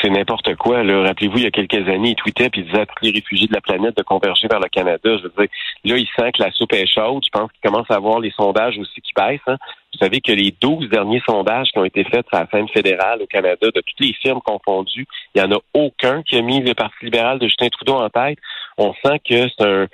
C'est 0.01 0.11
n'importe 0.11 0.55
quoi. 0.57 0.83
Rappelez-vous, 0.83 1.39
il 1.39 1.45
y 1.45 1.47
a 1.47 1.51
quelques 1.51 1.89
années, 1.89 2.11
il 2.11 2.15
tweetait 2.15 2.51
puis 2.51 2.63
il 2.63 2.67
disait 2.67 2.81
à 2.81 2.87
tous 2.87 3.03
les 3.03 3.11
réfugiés 3.11 3.47
de 3.47 3.55
la 3.55 3.61
planète 3.61 3.97
de 3.97 4.03
converger 4.03 4.49
vers 4.49 4.61
le 4.61 4.69
Canada. 4.69 4.99
Je 5.05 5.23
veux 5.23 5.33
dire, 5.37 5.49
là, 5.85 5.99
il 5.99 6.09
sent 6.17 6.33
que 6.33 6.43
la 6.43 6.53
soupe 6.53 6.73
est 6.73 6.87
chaude. 6.87 7.25
Je 7.25 7.31
pense 7.31 7.51
qu'il 7.53 7.71
commence 7.71 7.91
à 7.91 7.99
voir 7.99 8.21
les 8.21 8.31
sondages 8.31 8.79
aussi 8.79 9.01
qui 9.01 9.13
baissent. 9.17 9.41
Hein. 9.47 9.57
Vous 9.93 9.99
savez 9.99 10.21
que 10.21 10.33
les 10.33 10.55
12 10.61 10.89
derniers 10.89 11.23
sondages 11.27 11.69
qui 11.73 11.79
ont 11.79 11.85
été 11.85 12.05
faits 12.05 12.27
sur 12.29 12.39
la 12.39 12.47
scène 12.51 12.69
fédérale 12.69 13.23
au 13.23 13.27
Canada, 13.27 13.67
de 13.67 13.81
toutes 13.81 14.01
les 14.01 14.13
firmes 14.15 14.41
confondues, 14.41 15.07
il 15.35 15.43
n'y 15.43 15.47
en 15.47 15.57
a 15.57 15.61
aucun 15.75 16.23
qui 16.23 16.37
a 16.37 16.43
mis 16.43 16.61
le 16.61 16.75
Parti 16.75 17.05
libéral 17.05 17.39
de 17.39 17.47
Justin 17.47 17.69
Trudeau 17.69 17.95
en 17.95 18.09
tête. 18.11 18.39
On 18.77 18.93
sent 19.05 19.21
que 19.29 19.49
c'est 19.49 19.65
un, 19.65 19.87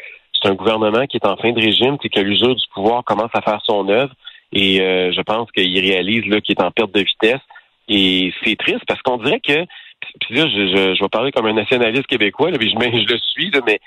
un 0.45 0.55
gouvernement 0.55 1.07
qui 1.07 1.17
est 1.17 1.27
en 1.27 1.37
fin 1.37 1.53
de 1.53 1.61
régime, 1.61 1.97
c'est 2.03 2.09
que 2.09 2.21
l'usure 2.21 2.55
du 2.55 2.65
pouvoir 2.73 3.05
commence 3.05 3.31
à 3.35 3.43
faire 3.43 3.61
son 3.65 3.89
œuvre. 3.89 4.13
Et 4.53 4.81
euh, 4.81 5.13
je 5.13 5.21
pense 5.21 5.51
qu'il 5.53 5.79
réalise 5.79 6.23
qu'il 6.43 6.57
est 6.59 6.63
en 6.63 6.71
perte 6.71 6.93
de 6.93 7.01
vitesse. 7.01 7.41
Et 7.89 8.33
c'est 8.43 8.57
triste 8.57 8.85
parce 8.87 9.03
qu'on 9.03 9.19
dirait 9.19 9.41
que, 9.41 9.67
puis 10.21 10.35
là, 10.35 10.47
je, 10.49 11.01
vais 11.01 11.09
parler 11.09 11.33
comme 11.33 11.47
un 11.47 11.53
nationaliste 11.53 12.07
québécois, 12.07 12.51
puis 12.53 12.71
je, 12.71 13.13
le 13.13 13.19
suis, 13.19 13.51
mais 13.67 13.81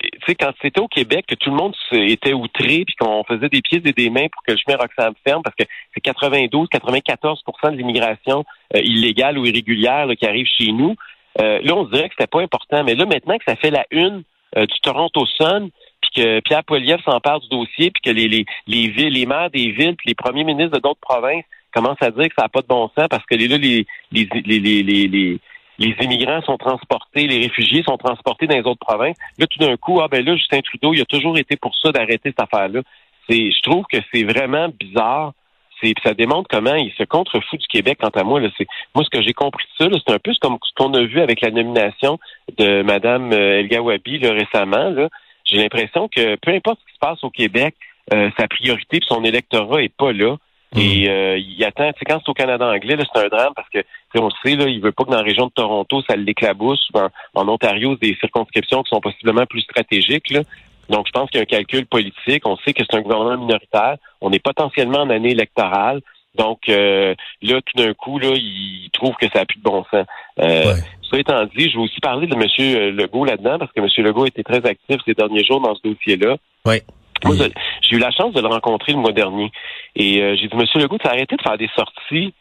tu 0.00 0.08
sais, 0.26 0.34
quand 0.34 0.52
c'était 0.60 0.80
au 0.80 0.88
Québec, 0.88 1.24
que 1.26 1.34
tout 1.34 1.50
le 1.50 1.56
monde 1.56 1.74
était 1.92 2.34
outré, 2.34 2.84
puis 2.84 2.94
qu'on 2.98 3.24
faisait 3.24 3.48
des 3.48 3.62
pieds 3.62 3.80
et 3.84 3.92
des 3.92 4.10
mains 4.10 4.28
pour 4.30 4.42
que 4.42 4.52
le 4.52 4.58
chemin 4.58 4.76
Roxham 4.76 5.14
ferme, 5.26 5.42
parce 5.42 5.56
que 5.56 5.64
c'est 5.94 6.00
92, 6.00 6.68
94% 6.68 7.72
de 7.72 7.76
l'immigration 7.76 8.44
euh, 8.74 8.80
illégale 8.80 9.38
ou 9.38 9.46
irrégulière 9.46 10.06
qui 10.18 10.26
arrive 10.26 10.46
chez 10.46 10.72
nous. 10.72 10.94
Euh, 11.40 11.60
là, 11.62 11.74
on 11.74 11.84
dirait 11.84 12.08
que 12.08 12.14
c'était 12.18 12.30
pas 12.30 12.42
important. 12.42 12.84
Mais 12.84 12.94
là, 12.94 13.06
maintenant 13.06 13.38
que 13.38 13.44
ça 13.46 13.56
fait 13.56 13.70
la 13.70 13.86
une 13.90 14.22
euh, 14.56 14.66
du 14.66 14.80
Toronto 14.82 15.24
Sun, 15.26 15.70
puis 16.02 16.10
que 16.22 16.40
Pierre 16.40 16.64
Poilievre 16.64 17.02
s'empare 17.02 17.40
du 17.40 17.48
dossier, 17.48 17.90
puis 17.90 18.02
que 18.02 18.10
les 18.10 18.46
villes, 18.66 19.12
les 19.12 19.26
maires 19.26 19.50
des 19.50 19.70
villes, 19.70 19.96
puis 19.96 20.08
les 20.08 20.14
premiers 20.14 20.44
ministres 20.44 20.76
de 20.76 20.82
d'autres 20.82 21.00
provinces 21.00 21.44
commencent 21.76 22.02
à 22.02 22.10
dire 22.10 22.28
que 22.28 22.34
ça 22.36 22.44
n'a 22.44 22.48
pas 22.48 22.62
de 22.62 22.66
bon 22.66 22.90
sens 22.96 23.06
parce 23.10 23.24
que 23.26 23.34
là, 23.34 23.58
les, 23.58 23.86
les, 24.12 24.28
les, 24.46 24.82
les, 24.82 25.08
les 25.08 25.40
les 25.78 25.94
immigrants 26.00 26.42
sont 26.42 26.56
transportés, 26.56 27.26
les 27.26 27.40
réfugiés 27.40 27.82
sont 27.82 27.96
transportés 27.96 28.46
dans 28.46 28.56
les 28.56 28.66
autres 28.66 28.84
provinces. 28.84 29.16
Là, 29.38 29.46
tout 29.46 29.58
d'un 29.58 29.76
coup, 29.76 30.00
ah 30.00 30.08
ben 30.08 30.24
là, 30.24 30.36
Justin 30.36 30.60
Trudeau, 30.60 30.94
il 30.94 31.02
a 31.02 31.04
toujours 31.04 31.38
été 31.38 31.56
pour 31.56 31.74
ça 31.76 31.92
d'arrêter 31.92 32.30
cette 32.30 32.40
affaire-là. 32.40 32.80
C'est, 33.28 33.50
je 33.50 33.60
trouve 33.62 33.84
que 33.90 33.98
c'est 34.12 34.24
vraiment 34.24 34.68
bizarre. 34.68 35.32
C'est, 35.82 35.92
ça 36.02 36.14
démontre 36.14 36.48
comment 36.48 36.74
il 36.74 36.90
se 36.92 37.04
contrefout 37.04 37.60
du 37.60 37.66
Québec. 37.66 37.98
Quant 38.00 38.08
à 38.08 38.24
moi, 38.24 38.40
là, 38.40 38.48
c'est 38.56 38.66
moi 38.94 39.04
ce 39.04 39.10
que 39.10 39.22
j'ai 39.22 39.34
compris 39.34 39.64
de 39.78 39.84
ça, 39.84 39.98
c'est 40.06 40.14
un 40.14 40.18
peu 40.18 40.32
comme 40.40 40.58
ce 40.62 40.72
qu'on 40.74 40.94
a 40.94 41.02
vu 41.02 41.20
avec 41.20 41.42
la 41.42 41.50
nomination 41.50 42.18
de 42.56 42.64
euh, 42.64 43.58
El 43.58 43.68
Gawabi 43.68 44.18
là, 44.20 44.32
récemment. 44.32 44.94
J'ai 45.44 45.58
l'impression 45.58 46.08
que 46.08 46.36
peu 46.36 46.52
importe 46.52 46.80
ce 46.80 46.86
qui 46.86 46.94
se 46.94 46.98
passe 46.98 47.22
au 47.22 47.30
Québec, 47.30 47.74
euh, 48.14 48.30
sa 48.38 48.48
priorité 48.48 48.98
et 48.98 49.06
son 49.06 49.22
électorat 49.24 49.82
est 49.82 49.94
pas 49.94 50.12
là. 50.12 50.36
Et 50.74 51.08
euh, 51.08 51.38
il 51.38 51.64
attend, 51.64 51.92
tu 51.92 52.00
sais, 52.00 52.04
quand 52.04 52.18
c'est 52.22 52.28
au 52.28 52.34
Canada 52.34 52.66
anglais, 52.66 52.96
c'est 52.98 53.24
un 53.24 53.28
drame 53.28 53.52
parce 53.54 53.68
que 53.68 53.78
on 54.18 54.24
le 54.26 54.30
sait, 54.42 54.56
là, 54.56 54.68
il 54.68 54.80
veut 54.80 54.92
pas 54.92 55.04
que 55.04 55.10
dans 55.10 55.18
la 55.18 55.22
région 55.22 55.46
de 55.46 55.52
Toronto, 55.52 56.02
ça 56.08 56.16
l'éclabousse. 56.16 56.88
En, 56.94 57.08
en 57.34 57.48
Ontario, 57.48 57.96
des 57.96 58.16
circonscriptions 58.20 58.82
qui 58.82 58.90
sont 58.90 59.00
possiblement 59.00 59.46
plus 59.46 59.60
stratégiques. 59.60 60.30
Là. 60.30 60.40
Donc, 60.88 61.06
je 61.06 61.12
pense 61.12 61.30
qu'il 61.30 61.38
y 61.38 61.40
a 61.40 61.42
un 61.42 61.46
calcul 61.46 61.86
politique. 61.86 62.46
On 62.46 62.56
sait 62.58 62.72
que 62.72 62.82
c'est 62.88 62.96
un 62.96 63.02
gouvernement 63.02 63.38
minoritaire. 63.38 63.96
On 64.20 64.32
est 64.32 64.42
potentiellement 64.42 65.00
en 65.00 65.10
année 65.10 65.30
électorale. 65.30 66.00
Donc, 66.34 66.68
euh, 66.68 67.14
là, 67.42 67.60
tout 67.62 67.82
d'un 67.82 67.94
coup, 67.94 68.18
là, 68.18 68.30
il 68.34 68.88
trouve 68.92 69.14
que 69.16 69.26
ça 69.30 69.40
n'a 69.40 69.46
plus 69.46 69.58
de 69.58 69.62
bon 69.62 69.84
sens. 69.90 70.06
Euh, 70.40 70.74
Ça 71.10 71.18
étant 71.18 71.44
dit, 71.44 71.70
je 71.70 71.76
vais 71.76 71.84
aussi 71.84 72.00
parler 72.00 72.26
de 72.26 72.34
M. 72.34 72.96
Legault 72.96 73.24
là-dedans, 73.24 73.58
parce 73.58 73.72
que 73.72 73.80
M. 73.80 73.88
Legault 74.04 74.24
a 74.24 74.28
été 74.28 74.42
très 74.42 74.64
actif 74.66 74.96
ces 75.06 75.14
derniers 75.14 75.44
jours 75.44 75.60
dans 75.60 75.74
ce 75.74 75.82
dossier-là. 75.88 76.36
Oui. 76.64 76.76
Moi, 77.24 77.34
j'ai 77.80 77.96
eu 77.96 77.98
la 77.98 78.10
chance 78.10 78.32
de 78.32 78.40
le 78.40 78.48
rencontrer 78.48 78.92
le 78.92 78.98
mois 78.98 79.12
dernier. 79.12 79.50
Et 79.94 80.20
euh, 80.20 80.36
j'ai 80.36 80.48
dit, 80.48 80.56
Monsieur 80.56 80.80
Legault, 80.80 80.98
arrêté 81.04 81.36
de 81.36 81.42
faire 81.42 81.58
des 81.58 81.70
sorties. 81.76 82.34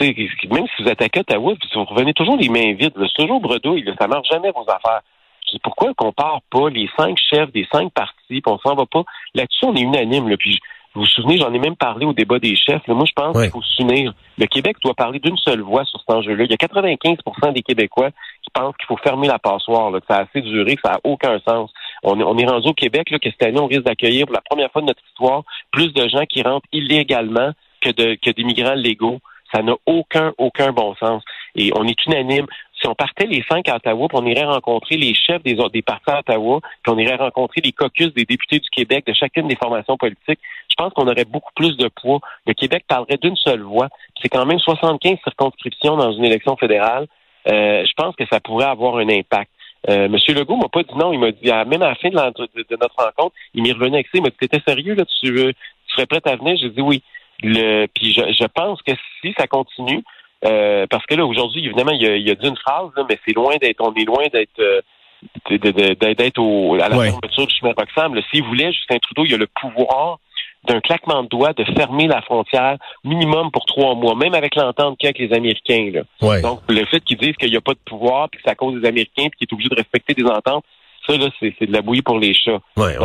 même 0.00 0.66
si 0.76 0.82
vous 0.82 0.88
attaquez 0.88 1.20
Ottawa, 1.20 1.54
vous 1.74 1.84
revenez 1.84 2.14
toujours 2.14 2.36
les 2.36 2.48
mains 2.48 2.74
vides. 2.74 2.94
C'est 2.96 3.22
toujours 3.22 3.40
bredouille. 3.40 3.82
Là, 3.82 3.92
ça 4.00 4.06
marche 4.06 4.28
jamais 4.30 4.50
vos 4.52 4.62
affaires. 4.62 5.02
Je 5.46 5.52
dis, 5.52 5.60
pourquoi 5.62 5.92
qu'on 5.94 6.12
part 6.12 6.40
pas 6.50 6.68
les 6.70 6.88
cinq 6.96 7.18
chefs 7.18 7.52
des 7.52 7.66
cinq 7.72 7.92
partis, 7.92 8.14
puis 8.28 8.42
on 8.46 8.58
s'en 8.58 8.74
va 8.74 8.86
pas? 8.86 9.02
Là-dessus, 9.34 9.64
on 9.64 9.74
est 9.74 9.80
unanime. 9.80 10.28
Là, 10.28 10.36
puis 10.36 10.58
vous 10.94 11.02
vous 11.02 11.06
souvenez, 11.06 11.38
j'en 11.38 11.52
ai 11.54 11.58
même 11.58 11.76
parlé 11.76 12.04
au 12.04 12.12
débat 12.12 12.38
des 12.38 12.54
chefs. 12.54 12.86
moi, 12.86 13.06
je 13.06 13.12
pense 13.12 13.40
qu'il 13.40 13.50
faut 13.50 13.62
s'unir. 13.62 14.12
Le 14.36 14.46
Québec 14.46 14.76
doit 14.82 14.92
parler 14.92 15.20
d'une 15.20 15.38
seule 15.38 15.62
voix 15.62 15.84
sur 15.86 15.98
cet 16.00 16.10
enjeu-là. 16.10 16.44
Il 16.44 16.50
y 16.50 16.54
a 16.54 16.56
95% 16.56 17.52
des 17.54 17.62
Québécois 17.62 18.10
qui 18.42 18.50
pensent 18.52 18.76
qu'il 18.76 18.86
faut 18.86 18.98
fermer 18.98 19.26
la 19.26 19.38
passoire, 19.38 19.90
là, 19.90 20.00
que 20.00 20.06
ça 20.06 20.16
a 20.16 20.22
assez 20.24 20.42
duré, 20.42 20.76
que 20.76 20.82
ça 20.84 20.92
n'a 20.92 21.00
aucun 21.04 21.38
sens. 21.40 21.70
On 22.02 22.20
on 22.20 22.38
est 22.38 22.46
rendu 22.46 22.68
au 22.68 22.74
Québec 22.74 23.10
là, 23.10 23.18
que 23.18 23.30
cette 23.30 23.42
année, 23.42 23.60
on 23.60 23.66
risque 23.66 23.84
d'accueillir 23.84 24.26
pour 24.26 24.34
la 24.34 24.42
première 24.42 24.70
fois 24.70 24.82
de 24.82 24.86
notre 24.86 25.02
histoire 25.08 25.42
plus 25.70 25.92
de 25.92 26.08
gens 26.08 26.24
qui 26.26 26.42
rentrent 26.42 26.68
illégalement 26.72 27.52
que 27.80 27.90
de 27.90 28.14
que 28.14 28.30
d'immigrants 28.30 28.74
légaux. 28.74 29.18
Ça 29.54 29.62
n'a 29.62 29.74
aucun, 29.84 30.32
aucun 30.38 30.72
bon 30.72 30.94
sens. 30.94 31.22
Et 31.54 31.72
on 31.76 31.86
est 31.86 32.06
unanime. 32.06 32.46
Si 32.80 32.88
on 32.88 32.94
partait 32.94 33.26
les 33.26 33.44
cinq 33.48 33.68
à 33.68 33.76
Ottawa, 33.76 34.08
puis 34.08 34.18
on 34.20 34.26
irait 34.26 34.44
rencontrer 34.44 34.96
les 34.96 35.14
chefs 35.14 35.42
des, 35.42 35.56
des 35.72 35.82
partis 35.82 36.10
à 36.10 36.20
Ottawa, 36.20 36.60
puis 36.82 36.92
on 36.92 36.98
irait 36.98 37.16
rencontrer 37.16 37.60
les 37.62 37.72
caucus 37.72 38.12
des 38.14 38.24
députés 38.24 38.58
du 38.58 38.70
Québec 38.70 39.06
de 39.06 39.12
chacune 39.12 39.46
des 39.48 39.56
formations 39.56 39.96
politiques, 39.96 40.40
je 40.68 40.74
pense 40.76 40.92
qu'on 40.94 41.06
aurait 41.06 41.26
beaucoup 41.26 41.52
plus 41.54 41.76
de 41.76 41.88
poids. 41.88 42.20
Le 42.46 42.54
Québec 42.54 42.84
parlerait 42.88 43.18
d'une 43.18 43.36
seule 43.36 43.60
voix. 43.60 43.88
C'est 44.20 44.28
quand 44.28 44.46
même 44.46 44.58
75 44.58 45.18
circonscriptions 45.22 45.96
dans 45.96 46.12
une 46.12 46.24
élection 46.24 46.56
fédérale. 46.56 47.06
Euh, 47.46 47.84
je 47.84 47.92
pense 47.94 48.16
que 48.16 48.24
ça 48.32 48.40
pourrait 48.40 48.66
avoir 48.66 48.96
un 48.96 49.08
impact. 49.08 49.50
Euh, 49.88 50.08
Monsieur 50.08 50.34
Legault 50.34 50.56
m'a 50.56 50.68
pas 50.68 50.82
dit 50.82 50.94
non. 50.96 51.12
Il 51.12 51.18
m'a 51.18 51.32
dit, 51.32 51.50
même 51.68 51.82
à 51.82 51.88
la 51.88 51.94
fin 51.96 52.08
de, 52.08 52.14
notre 52.14 52.96
rencontre, 52.96 53.34
il 53.54 53.62
m'est 53.62 53.72
revenu 53.72 53.94
avec 53.94 54.06
ça. 54.06 54.12
Il 54.14 54.22
m'a 54.22 54.30
dit, 54.30 54.36
t'étais 54.38 54.62
sérieux, 54.66 54.94
là, 54.94 55.04
tu, 55.04 55.32
tu 55.32 55.54
serais 55.88 56.06
prêt 56.06 56.20
à 56.24 56.36
venir? 56.36 56.56
J'ai 56.60 56.70
dit 56.70 56.80
oui. 56.80 57.02
Le, 57.42 57.86
puis 57.86 58.12
je, 58.12 58.46
pense 58.46 58.80
que 58.82 58.92
si 59.20 59.34
ça 59.36 59.48
continue, 59.48 60.04
euh, 60.44 60.86
parce 60.88 61.04
que 61.06 61.14
là, 61.14 61.26
aujourd'hui, 61.26 61.64
évidemment, 61.64 61.90
il 61.90 62.02
y 62.02 62.06
a, 62.06 62.16
il 62.16 62.26
y 62.26 62.30
a 62.30 62.36
d'une 62.36 62.56
phrase, 62.56 62.90
là, 62.96 63.04
mais 63.08 63.18
c'est 63.26 63.34
loin 63.34 63.56
d'être, 63.60 63.80
on 63.80 63.92
est 63.94 64.04
loin 64.04 64.24
d'être, 64.32 64.60
euh, 64.60 64.80
d'être 65.50 66.38
au, 66.38 66.74
à 66.74 66.88
la 66.88 66.96
fermeture 66.96 67.46
du 67.46 67.54
chemin 67.54 67.72
Roxham. 67.76 68.20
S'il 68.30 68.44
voulait, 68.44 68.72
Justin 68.72 68.98
Trudeau, 68.98 69.24
il 69.24 69.34
a 69.34 69.38
le 69.38 69.48
pouvoir 69.60 70.18
d'un 70.64 70.80
claquement 70.80 71.22
de 71.22 71.28
doigts 71.28 71.52
de 71.52 71.64
fermer 71.76 72.06
la 72.06 72.22
frontière 72.22 72.76
minimum 73.04 73.50
pour 73.50 73.64
trois 73.64 73.94
mois, 73.94 74.14
même 74.14 74.34
avec 74.34 74.54
l'entente 74.54 74.98
qu'il 74.98 75.06
y 75.06 75.08
a 75.08 75.10
avec 75.10 75.18
les 75.18 75.36
Américains. 75.36 75.90
Là. 75.92 76.40
Donc, 76.40 76.60
le 76.68 76.84
fait 76.86 77.00
qu'ils 77.00 77.18
disent 77.18 77.36
qu'il 77.36 77.50
n'y 77.50 77.56
a 77.56 77.60
pas 77.60 77.74
de 77.74 77.80
pouvoir, 77.84 78.28
puis 78.28 78.38
que 78.38 78.44
c'est 78.44 78.52
à 78.52 78.54
cause 78.54 78.80
des 78.80 78.86
Américains, 78.86 79.28
puis 79.28 79.38
qu'il 79.38 79.48
est 79.50 79.52
obligé 79.52 79.68
de 79.68 79.74
respecter 79.74 80.14
des 80.14 80.24
ententes, 80.24 80.64
ça, 81.06 81.16
là, 81.16 81.28
c'est, 81.40 81.66
de 81.66 81.72
la 81.72 81.82
bouillie 81.82 82.02
pour 82.02 82.18
les 82.18 82.32
chats. 82.32 82.60
Ouais, 82.76 82.96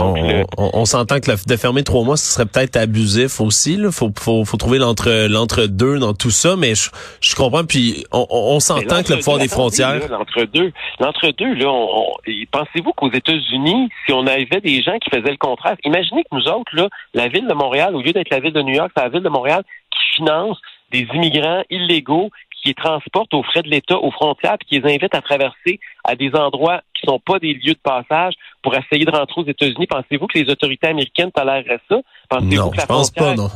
on, 0.57 0.85
s'entend 0.85 1.19
que 1.19 1.31
de 1.31 1.55
fermer 1.57 1.83
trois 1.83 2.03
mois, 2.03 2.17
ce 2.17 2.33
serait 2.33 2.45
peut-être 2.45 2.77
abusif 2.77 3.41
aussi. 3.41 3.73
Il 3.73 3.91
faut, 3.91 4.11
faut, 4.17 4.45
faut 4.45 4.57
trouver 4.57 4.77
l'entre, 4.77 5.27
l'entre-deux 5.27 5.97
dans 5.99 6.13
tout 6.13 6.29
ça, 6.29 6.55
mais 6.55 6.75
je, 6.75 6.89
je 7.21 7.35
comprends. 7.35 7.65
Puis 7.65 8.05
on, 8.11 8.59
s'entend 8.59 9.03
que 9.03 9.13
le 9.13 9.19
pouvoir 9.19 9.39
des 9.39 9.47
frontières... 9.47 9.99
L'entre-deux, 10.09 10.71
l'entre-deux, 10.99 11.53
là, 11.55 11.69
on, 11.69 12.13
pensez-vous 12.51 12.93
qu'aux 12.93 13.11
États-Unis, 13.11 13.89
si 14.05 14.13
on 14.13 14.27
avait 14.27 14.61
des 14.61 14.81
gens 14.83 14.97
qui 14.99 15.09
faisaient 15.09 15.31
le 15.31 15.37
contraire, 15.37 15.75
imaginez 15.83 16.23
que 16.23 16.35
nous 16.35 16.47
autres, 16.47 16.75
là, 16.75 16.89
la 17.13 17.27
ville 17.27 17.47
de 17.47 17.53
Montréal, 17.53 17.95
au 17.95 18.01
lieu 18.01 18.11
d'être 18.11 18.29
la 18.29 18.39
ville 18.39 18.53
de 18.53 18.61
New 18.61 18.75
York, 18.75 18.91
c'est 18.95 19.03
la 19.03 19.09
ville 19.09 19.23
de 19.23 19.29
Montréal 19.29 19.63
qui 19.91 20.17
finance 20.17 20.57
des 20.91 21.07
immigrants 21.13 21.63
illégaux 21.69 22.29
qui 22.67 22.69
les 22.69 22.73
transportent 22.73 23.33
aux 23.33 23.43
frais 23.43 23.61
de 23.61 23.69
l'État 23.69 23.97
aux 23.97 24.11
frontières 24.11 24.57
puis 24.59 24.67
qui 24.67 24.79
les 24.79 24.95
invitent 24.95 25.15
à 25.15 25.21
traverser 25.21 25.79
à 26.03 26.15
des 26.15 26.33
endroits 26.35 26.81
qui 26.93 27.05
sont 27.05 27.19
pas 27.19 27.39
des 27.39 27.53
lieux 27.53 27.73
de 27.73 27.79
passage 27.81 28.33
pour 28.61 28.75
essayer 28.75 29.05
de 29.05 29.11
rentrer 29.11 29.41
aux 29.41 29.45
États-Unis. 29.45 29.87
Pensez-vous 29.87 30.27
que 30.27 30.37
les 30.37 30.49
autorités 30.49 30.87
américaines 30.87 31.31
toléreraient 31.31 31.79
ça? 31.89 31.97
Pensez-vous 32.29 32.71
que 32.71 32.77
la 32.77 32.85
pense 32.85 33.11
pas, 33.11 33.35
non. 33.35 33.49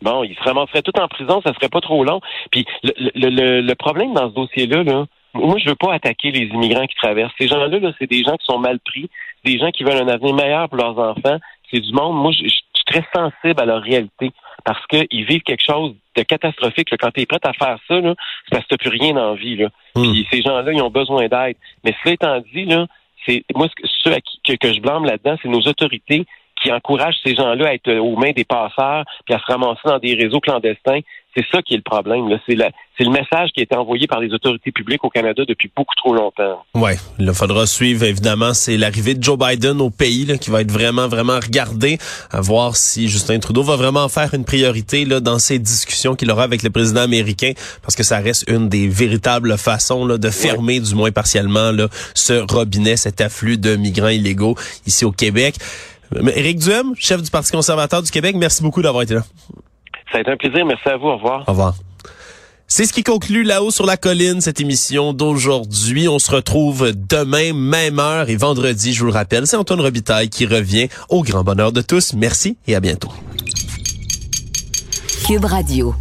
Bon, 0.00 0.22
ils 0.22 0.36
se 0.36 0.42
ramasseraient 0.42 0.82
tout 0.82 0.98
en 0.98 1.08
prison, 1.08 1.40
ça 1.44 1.52
serait 1.54 1.68
pas 1.68 1.80
trop 1.80 2.04
long. 2.04 2.20
Puis 2.52 2.64
le, 2.84 2.92
le, 3.14 3.60
le, 3.60 3.74
problème 3.74 4.14
dans 4.14 4.30
ce 4.30 4.34
dossier-là, 4.34 4.84
là, 4.84 5.06
moi, 5.34 5.56
je 5.58 5.68
veux 5.68 5.74
pas 5.74 5.92
attaquer 5.92 6.30
les 6.30 6.46
immigrants 6.46 6.86
qui 6.86 6.94
traversent. 6.94 7.32
Ces 7.38 7.48
gens-là, 7.48 7.68
-là, 7.68 7.92
c'est 7.98 8.08
des 8.08 8.22
gens 8.22 8.36
qui 8.36 8.46
sont 8.46 8.58
mal 8.58 8.78
pris, 8.78 9.10
des 9.44 9.58
gens 9.58 9.70
qui 9.70 9.82
veulent 9.82 10.02
un 10.02 10.08
avenir 10.08 10.34
meilleur 10.34 10.68
pour 10.68 10.78
leurs 10.78 10.98
enfants. 10.98 11.38
C'est 11.70 11.80
du 11.80 11.92
monde. 11.92 12.16
Moi, 12.16 12.30
je, 12.32 12.44
je 12.44 12.48
suis 12.48 12.84
très 12.86 13.04
sensible 13.12 13.60
à 13.60 13.66
leur 13.66 13.82
réalité 13.82 14.30
parce 14.64 14.84
qu'ils 14.86 15.24
vivent 15.24 15.42
quelque 15.42 15.64
chose 15.64 15.94
de 16.16 16.22
catastrophique. 16.22 16.88
Quand 16.98 17.10
tu 17.10 17.20
es 17.20 17.26
prêt 17.26 17.38
à 17.42 17.52
faire 17.52 17.78
ça, 17.86 18.00
là, 18.00 18.14
c'est 18.44 18.50
parce 18.50 18.64
que 18.66 18.74
tu 18.74 18.88
plus 18.88 18.98
rien 18.98 19.16
en 19.16 19.34
vie. 19.34 19.56
Là. 19.56 19.68
Hmm. 19.94 20.12
Puis 20.12 20.26
ces 20.30 20.42
gens-là, 20.42 20.72
ils 20.72 20.82
ont 20.82 20.90
besoin 20.90 21.28
d'aide. 21.28 21.56
Mais 21.84 21.94
cela 22.02 22.14
étant 22.14 22.40
dit, 22.52 22.64
là, 22.64 22.86
c'est 23.26 23.44
moi 23.54 23.68
ce 23.84 24.10
à 24.10 24.20
qui, 24.20 24.40
que, 24.44 24.54
que 24.54 24.72
je 24.72 24.80
blâme 24.80 25.04
là-dedans, 25.04 25.36
c'est 25.42 25.48
nos 25.48 25.60
autorités 25.60 26.26
qui 26.62 26.72
encouragent 26.72 27.18
ces 27.24 27.34
gens-là 27.34 27.68
à 27.68 27.74
être 27.74 27.92
aux 27.92 28.16
mains 28.16 28.32
des 28.32 28.44
passeurs 28.44 29.04
puis 29.24 29.34
à 29.34 29.38
se 29.38 29.46
ramasser 29.46 29.80
dans 29.84 29.98
des 29.98 30.14
réseaux 30.14 30.40
clandestins 30.40 31.00
c'est 31.38 31.44
ça 31.52 31.62
qui 31.62 31.74
est 31.74 31.76
le 31.76 31.82
problème. 31.82 32.26
C'est, 32.46 32.54
le 32.54 33.10
message 33.10 33.50
qui 33.54 33.60
a 33.60 33.62
été 33.62 33.76
envoyé 33.76 34.06
par 34.06 34.18
les 34.18 34.32
autorités 34.32 34.72
publiques 34.72 35.04
au 35.04 35.08
Canada 35.08 35.44
depuis 35.46 35.70
beaucoup 35.76 35.94
trop 35.94 36.12
longtemps. 36.14 36.64
Oui, 36.74 36.92
il 37.18 37.32
faudra 37.32 37.66
suivre, 37.66 38.04
évidemment, 38.04 38.54
c'est 38.54 38.76
l'arrivée 38.76 39.14
de 39.14 39.22
Joe 39.22 39.38
Biden 39.38 39.80
au 39.80 39.90
pays 39.90 40.24
là, 40.24 40.36
qui 40.36 40.50
va 40.50 40.62
être 40.62 40.72
vraiment, 40.72 41.06
vraiment 41.06 41.38
regardé, 41.38 41.98
à 42.32 42.40
voir 42.40 42.74
si 42.74 43.08
Justin 43.08 43.38
Trudeau 43.38 43.62
va 43.62 43.76
vraiment 43.76 44.08
faire 44.08 44.34
une 44.34 44.44
priorité 44.44 45.04
là, 45.04 45.20
dans 45.20 45.38
ces 45.38 45.60
discussions 45.60 46.16
qu'il 46.16 46.30
aura 46.30 46.42
avec 46.42 46.62
le 46.64 46.70
président 46.70 47.02
américain, 47.02 47.52
parce 47.82 47.94
que 47.94 48.02
ça 48.02 48.18
reste 48.18 48.50
une 48.50 48.68
des 48.68 48.88
véritables 48.88 49.56
façons 49.58 50.04
là, 50.04 50.18
de 50.18 50.30
fermer, 50.30 50.80
du 50.80 50.94
moins 50.94 51.12
partiellement, 51.12 51.70
là, 51.70 51.86
ce 52.14 52.52
robinet, 52.52 52.96
cet 52.96 53.20
afflux 53.20 53.58
de 53.58 53.76
migrants 53.76 54.08
illégaux 54.08 54.56
ici 54.86 55.04
au 55.04 55.12
Québec. 55.12 55.54
Éric 56.34 56.58
Duhem, 56.58 56.94
chef 56.96 57.22
du 57.22 57.30
Parti 57.30 57.52
conservateur 57.52 58.02
du 58.02 58.10
Québec, 58.10 58.36
merci 58.36 58.62
beaucoup 58.62 58.82
d'avoir 58.82 59.02
été 59.02 59.14
là. 59.14 59.22
Ça 60.10 60.18
a 60.18 60.20
été 60.20 60.30
un 60.30 60.36
plaisir. 60.36 60.64
Merci 60.64 60.88
à 60.88 60.96
vous. 60.96 61.08
Au 61.08 61.16
revoir. 61.16 61.44
Au 61.46 61.52
revoir. 61.52 61.74
C'est 62.70 62.84
ce 62.84 62.92
qui 62.92 63.02
conclut 63.02 63.44
là-haut 63.44 63.70
sur 63.70 63.86
la 63.86 63.96
colline, 63.96 64.42
cette 64.42 64.60
émission 64.60 65.14
d'aujourd'hui. 65.14 66.06
On 66.06 66.18
se 66.18 66.30
retrouve 66.30 66.92
demain, 66.94 67.54
même 67.54 67.98
heure 67.98 68.28
et 68.28 68.36
vendredi, 68.36 68.92
je 68.92 69.00
vous 69.00 69.06
le 69.06 69.12
rappelle. 69.12 69.46
C'est 69.46 69.56
Antoine 69.56 69.80
Robitaille 69.80 70.28
qui 70.28 70.44
revient 70.44 70.88
au 71.08 71.22
grand 71.22 71.44
bonheur 71.44 71.72
de 71.72 71.80
tous. 71.80 72.12
Merci 72.12 72.58
et 72.66 72.74
à 72.74 72.80
bientôt. 72.80 73.10
Cube 75.26 75.46
Radio. 75.46 75.94